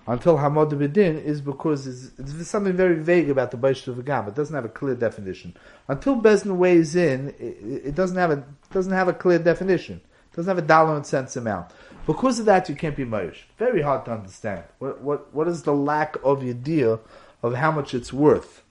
until 0.06 0.38
Hamad 0.38 0.72
B'din 0.72 1.22
is 1.22 1.40
because 1.40 1.86
it's, 1.86 2.10
it's, 2.18 2.48
something 2.48 2.72
very 2.72 2.96
vague 2.96 3.30
about 3.30 3.50
the 3.50 3.56
Baish 3.56 3.86
of 3.86 4.04
Gam. 4.04 4.26
It 4.28 4.34
doesn't 4.34 4.54
have 4.54 4.64
a 4.64 4.70
clear 4.70 4.94
definition. 4.94 5.54
Until 5.88 6.20
Bezdin 6.20 6.56
weighs 6.56 6.96
in, 6.96 7.28
it, 7.38 7.86
it, 7.88 7.94
doesn't 7.94 8.16
have 8.16 8.30
a 8.30 8.44
doesn't 8.72 8.92
have 8.92 9.08
a 9.08 9.12
clear 9.12 9.38
definition. 9.38 10.00
It 10.32 10.36
doesn't 10.36 10.50
have 10.50 10.62
a 10.62 10.66
dollar 10.66 10.96
and 10.96 11.06
cents 11.06 11.36
amount. 11.36 11.70
Because 12.06 12.40
of 12.40 12.46
that, 12.46 12.68
you 12.68 12.74
can't 12.74 12.96
be 12.96 13.04
Moshe. 13.04 13.42
Very 13.58 13.82
hard 13.82 14.04
to 14.06 14.12
understand. 14.12 14.64
What 14.78 15.00
what 15.00 15.32
what 15.34 15.48
is 15.48 15.62
the 15.62 15.74
lack 15.74 16.16
of 16.24 16.42
idea 16.42 16.98
of 17.42 17.54
how 17.54 17.70
much 17.70 17.94
it's 17.94 18.12
worth? 18.12 18.64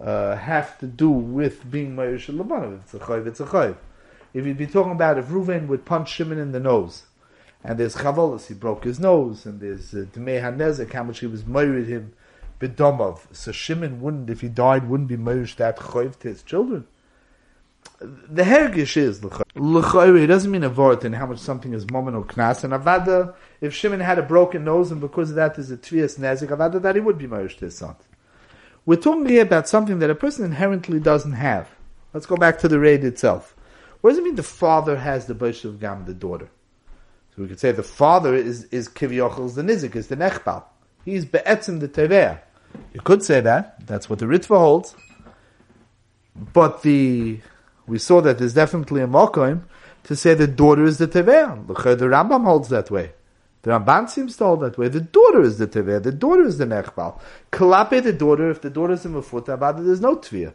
Uh, 0.00 0.36
have 0.36 0.78
to 0.78 0.86
do 0.86 1.10
with 1.10 1.70
being 1.70 1.94
Moshe 1.94 2.34
Labanov. 2.34 2.80
It's 2.80 2.94
a 2.94 2.98
chayv. 2.98 3.26
It's 3.26 3.40
a 3.40 3.44
chayv. 3.44 3.76
If 4.32 4.46
you'd 4.46 4.56
be 4.56 4.66
talking 4.66 4.92
about 4.92 5.18
if 5.18 5.26
Reuven 5.26 5.66
would 5.66 5.84
punch 5.84 6.10
Shimon 6.10 6.38
in 6.38 6.52
the 6.52 6.60
nose, 6.60 7.04
and 7.62 7.78
there's 7.78 7.96
Chavolos, 7.96 8.46
he 8.46 8.54
broke 8.54 8.84
his 8.84 8.98
nose, 8.98 9.46
and 9.46 9.60
there's 9.60 9.94
uh, 9.94 10.06
Hanezek, 10.14 10.92
how 10.92 11.04
much 11.04 11.20
he 11.20 11.26
was 11.26 11.46
married 11.46 11.88
him, 11.88 12.14
Bedomov. 12.58 13.20
So 13.32 13.52
Shimon 13.52 14.00
wouldn't, 14.00 14.30
if 14.30 14.40
he 14.40 14.48
died, 14.48 14.88
wouldn't 14.88 15.08
be 15.08 15.16
married 15.16 15.50
that 15.58 15.78
choiv 15.78 16.18
to 16.20 16.28
his 16.28 16.42
children. 16.42 16.86
The 18.00 18.42
hergish 18.44 18.96
is 18.96 19.22
l'chayre. 19.22 20.22
It 20.22 20.28
doesn't 20.28 20.50
mean 20.50 20.64
a 20.64 20.68
vort 20.68 21.04
in 21.04 21.12
how 21.12 21.26
much 21.26 21.38
something 21.38 21.72
is 21.72 21.88
moment 21.90 22.16
or 22.16 22.24
knas. 22.24 22.64
And 22.64 22.72
avada, 22.72 23.34
if 23.60 23.74
Shimon 23.74 24.00
had 24.00 24.18
a 24.18 24.22
broken 24.22 24.64
nose 24.64 24.90
and 24.90 25.00
because 25.00 25.30
of 25.30 25.36
that 25.36 25.56
there's 25.56 25.70
a 25.70 25.76
tvias 25.76 26.18
nezik, 26.18 26.48
avada 26.48 26.80
that 26.80 26.94
he 26.94 27.00
would 27.00 27.18
be 27.18 27.26
married 27.26 27.50
to 27.58 27.66
his 27.66 27.76
son. 27.76 27.96
We're 28.84 28.96
talking 28.96 29.26
here 29.26 29.42
about 29.42 29.68
something 29.68 30.00
that 30.00 30.10
a 30.10 30.14
person 30.14 30.44
inherently 30.44 30.98
doesn't 30.98 31.32
have. 31.32 31.68
Let's 32.12 32.26
go 32.26 32.36
back 32.36 32.58
to 32.58 32.68
the 32.68 32.80
raid 32.80 33.04
itself. 33.04 33.54
What 34.00 34.10
does 34.10 34.18
it 34.18 34.24
mean 34.24 34.34
the 34.34 34.42
father 34.42 34.96
has 34.96 35.26
the 35.26 35.34
of 35.68 35.78
Gam, 35.78 36.04
the 36.04 36.14
daughter? 36.14 36.48
So 37.34 37.42
we 37.42 37.48
could 37.48 37.60
say 37.60 37.70
the 37.70 37.84
father 37.84 38.34
is, 38.34 38.64
is 38.64 38.88
Kivyochel's 38.88 39.54
the 39.54 39.62
Nizik, 39.62 39.94
is 39.94 40.08
the 40.08 40.16
Nechbal. 40.16 40.64
He's 41.04 41.24
Be'etzim 41.24 41.78
the 41.78 41.88
Teveh. 41.88 42.40
You 42.92 43.00
could 43.00 43.22
say 43.22 43.40
that. 43.40 43.86
That's 43.86 44.10
what 44.10 44.18
the 44.18 44.26
Ritva 44.26 44.58
holds. 44.58 44.96
But 46.34 46.82
the, 46.82 47.40
we 47.86 47.98
saw 47.98 48.20
that 48.20 48.38
there's 48.38 48.54
definitely 48.54 49.02
a 49.02 49.06
Mokoim 49.06 49.62
to 50.04 50.16
say 50.16 50.34
the 50.34 50.48
daughter 50.48 50.84
is 50.84 50.98
the 50.98 51.06
Teveh. 51.06 51.66
The 51.68 52.06
Rambam 52.06 52.44
holds 52.44 52.68
that 52.70 52.90
way. 52.90 53.12
The 53.62 53.70
Ramban 53.70 54.10
seems 54.10 54.36
to 54.36 54.44
hold 54.44 54.60
that 54.60 54.76
way. 54.76 54.88
The 54.88 55.00
daughter 55.00 55.40
is 55.40 55.58
the 55.58 55.68
Teveh. 55.68 56.02
The 56.02 56.12
daughter 56.12 56.42
is 56.42 56.58
the 56.58 56.64
Nechbal. 56.64 57.20
Kalape 57.52 58.02
the 58.02 58.12
daughter, 58.12 58.50
if 58.50 58.60
the 58.60 58.70
daughter 58.70 58.94
is 58.94 59.04
a 59.04 59.08
Mefuta, 59.08 59.84
there's 59.84 60.00
no 60.00 60.16
Tviyah. 60.16 60.52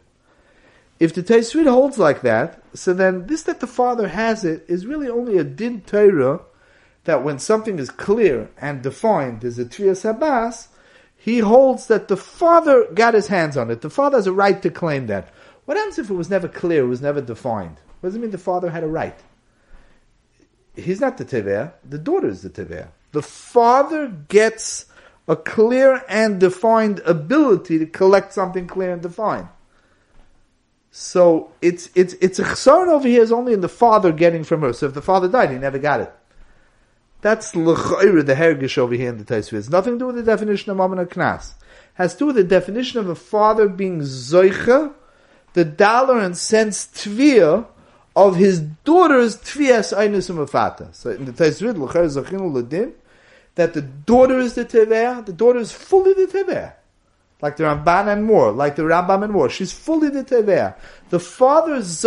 If 0.99 1.13
the 1.13 1.23
Taisrid 1.23 1.69
holds 1.69 1.97
like 1.97 2.21
that, 2.21 2.61
so 2.73 2.93
then 2.93 3.27
this 3.27 3.43
that 3.43 3.59
the 3.59 3.67
father 3.67 4.07
has 4.09 4.43
it 4.43 4.65
is 4.67 4.85
really 4.85 5.07
only 5.07 5.37
a 5.37 5.43
din 5.43 5.81
Torah 5.81 6.41
that 7.03 7.23
when 7.23 7.39
something 7.39 7.79
is 7.79 7.89
clear 7.89 8.49
and 8.57 8.81
defined, 8.81 9.41
there's 9.41 9.59
a 9.59 9.65
Trias 9.65 10.03
Abbas, 10.03 10.67
he 11.15 11.39
holds 11.39 11.87
that 11.87 12.07
the 12.07 12.17
father 12.17 12.87
got 12.93 13.13
his 13.13 13.27
hands 13.27 13.55
on 13.55 13.71
it. 13.71 13.81
The 13.81 13.89
father 13.89 14.17
has 14.17 14.27
a 14.27 14.33
right 14.33 14.61
to 14.61 14.69
claim 14.69 15.07
that. 15.07 15.29
What 15.65 15.77
happens 15.77 15.99
if 15.99 16.09
it 16.09 16.13
was 16.13 16.29
never 16.29 16.47
clear, 16.47 16.83
it 16.83 16.87
was 16.87 17.01
never 17.01 17.21
defined? 17.21 17.77
What 17.99 18.09
does 18.09 18.15
it 18.15 18.19
mean 18.19 18.31
the 18.31 18.37
father 18.37 18.69
had 18.69 18.83
a 18.83 18.87
right? 18.87 19.17
He's 20.75 21.01
not 21.01 21.17
the 21.17 21.25
Teveh, 21.25 21.73
the 21.87 21.97
daughter 21.97 22.27
is 22.27 22.41
the 22.41 22.49
Teveh. 22.49 22.89
The 23.11 23.21
father 23.21 24.07
gets 24.07 24.85
a 25.27 25.35
clear 25.35 26.03
and 26.07 26.39
defined 26.39 26.99
ability 26.99 27.79
to 27.79 27.85
collect 27.85 28.33
something 28.33 28.67
clear 28.67 28.93
and 28.93 29.01
defined. 29.01 29.49
So 30.91 31.51
it's 31.61 31.89
it's 31.95 32.13
it's 32.21 32.39
a 32.39 32.43
chsaron 32.43 32.87
over 32.87 33.07
here 33.07 33.21
is 33.21 33.31
only 33.31 33.53
in 33.53 33.61
the 33.61 33.69
father 33.69 34.11
getting 34.11 34.43
from 34.43 34.61
her. 34.61 34.73
So 34.73 34.87
if 34.87 34.93
the 34.93 35.01
father 35.01 35.27
died, 35.27 35.51
he 35.51 35.57
never 35.57 35.77
got 35.77 36.01
it. 36.01 36.13
That's 37.21 37.55
l'chayra 37.55 38.25
the 38.25 38.35
hergish 38.35 38.77
over 38.77 38.95
here 38.95 39.09
in 39.09 39.17
the 39.17 39.23
Taisvi. 39.23 39.53
It's 39.53 39.69
nothing 39.69 39.93
to 39.93 39.99
do 39.99 40.07
with 40.07 40.15
the 40.15 40.23
definition 40.23 40.71
of 40.71 40.77
Mammon 40.77 41.05
Knas. 41.05 41.53
Has 41.95 42.13
to 42.13 42.19
do 42.19 42.25
with 42.27 42.35
the 42.35 42.43
definition 42.43 42.99
of 42.99 43.09
a 43.09 43.15
father 43.15 43.67
being 43.67 44.01
zoicha, 44.01 44.93
the 45.53 45.65
dollar 45.65 46.19
and 46.19 46.37
cents 46.37 46.87
tviyah 46.87 47.67
of 48.17 48.35
his 48.35 48.59
daughter's 48.59 49.37
tviyas 49.37 49.95
einus 49.95 50.31
umafata. 50.31 50.93
So 50.95 51.11
in 51.11 51.25
the 51.25 51.31
Taisvi, 51.31 51.77
l'chayra 51.77 52.07
zachinu 52.07 52.51
l'din, 52.51 52.93
that 53.53 53.75
the 53.75 53.83
daughter 53.83 54.39
is 54.39 54.55
the 54.55 54.65
Teveh, 54.65 55.23
the 55.23 55.33
daughter 55.33 55.59
is 55.59 55.71
fully 55.71 56.13
the 56.13 56.25
Teveh. 56.25 56.73
Like 57.43 57.57
the 57.57 57.65
Ramban 57.65 58.11
and 58.11 58.25
more, 58.25 58.51
like 58.51 58.75
the 58.75 58.81
Rambam 58.81 59.23
and 59.23 59.31
more. 59.31 59.49
She's 59.51 59.71
fully 59.71 60.09
the 60.09 60.23
Teveh. 60.23 60.75
The 61.11 61.19
father 61.19 61.75
is 61.75 62.03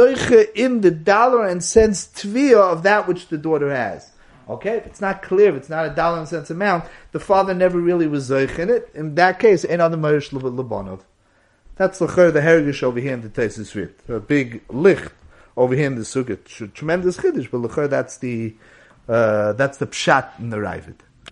in 0.56 0.80
the 0.80 0.90
dollar 0.90 1.46
and 1.46 1.62
cents 1.62 2.08
Tviyah 2.12 2.72
of 2.72 2.82
that 2.82 3.06
which 3.06 3.28
the 3.28 3.38
daughter 3.38 3.72
has. 3.72 4.10
Okay, 4.48 4.78
if 4.78 4.86
it's 4.86 5.00
not 5.00 5.22
clear, 5.22 5.50
if 5.50 5.54
it's 5.54 5.68
not 5.68 5.86
a 5.86 5.90
dollar 5.90 6.18
and 6.18 6.26
cents 6.26 6.50
amount, 6.50 6.86
the 7.12 7.20
father 7.20 7.54
never 7.54 7.78
really 7.78 8.08
was 8.08 8.28
Zoich 8.28 8.58
in 8.58 8.68
it. 8.68 8.90
In 8.96 9.14
that 9.14 9.38
case, 9.38 9.64
ain't 9.64 9.80
other 9.80 9.96
Marish 9.96 10.30
Lebanov. 10.30 11.02
That's 11.76 12.00
the 12.00 12.06
the 12.06 12.40
Hergish 12.40 12.82
over 12.82 12.98
here 12.98 13.14
in 13.14 13.20
the 13.22 13.28
Tesis. 13.28 13.76
A 14.08 14.18
big 14.18 14.62
licht 14.68 15.12
over 15.56 15.74
here 15.74 15.86
in 15.86 15.94
the 15.94 16.02
Sukkot. 16.02 16.72
Tremendous 16.74 17.18
Chiddush, 17.18 17.50
but 17.50 17.90
that's 17.90 18.18
the, 18.18 18.54
uh, 19.08 19.52
that's 19.54 19.78
the 19.78 19.86
Pshat 19.86 20.38
in 20.38 20.50
the 20.50 20.58
Raavad. 20.58 20.96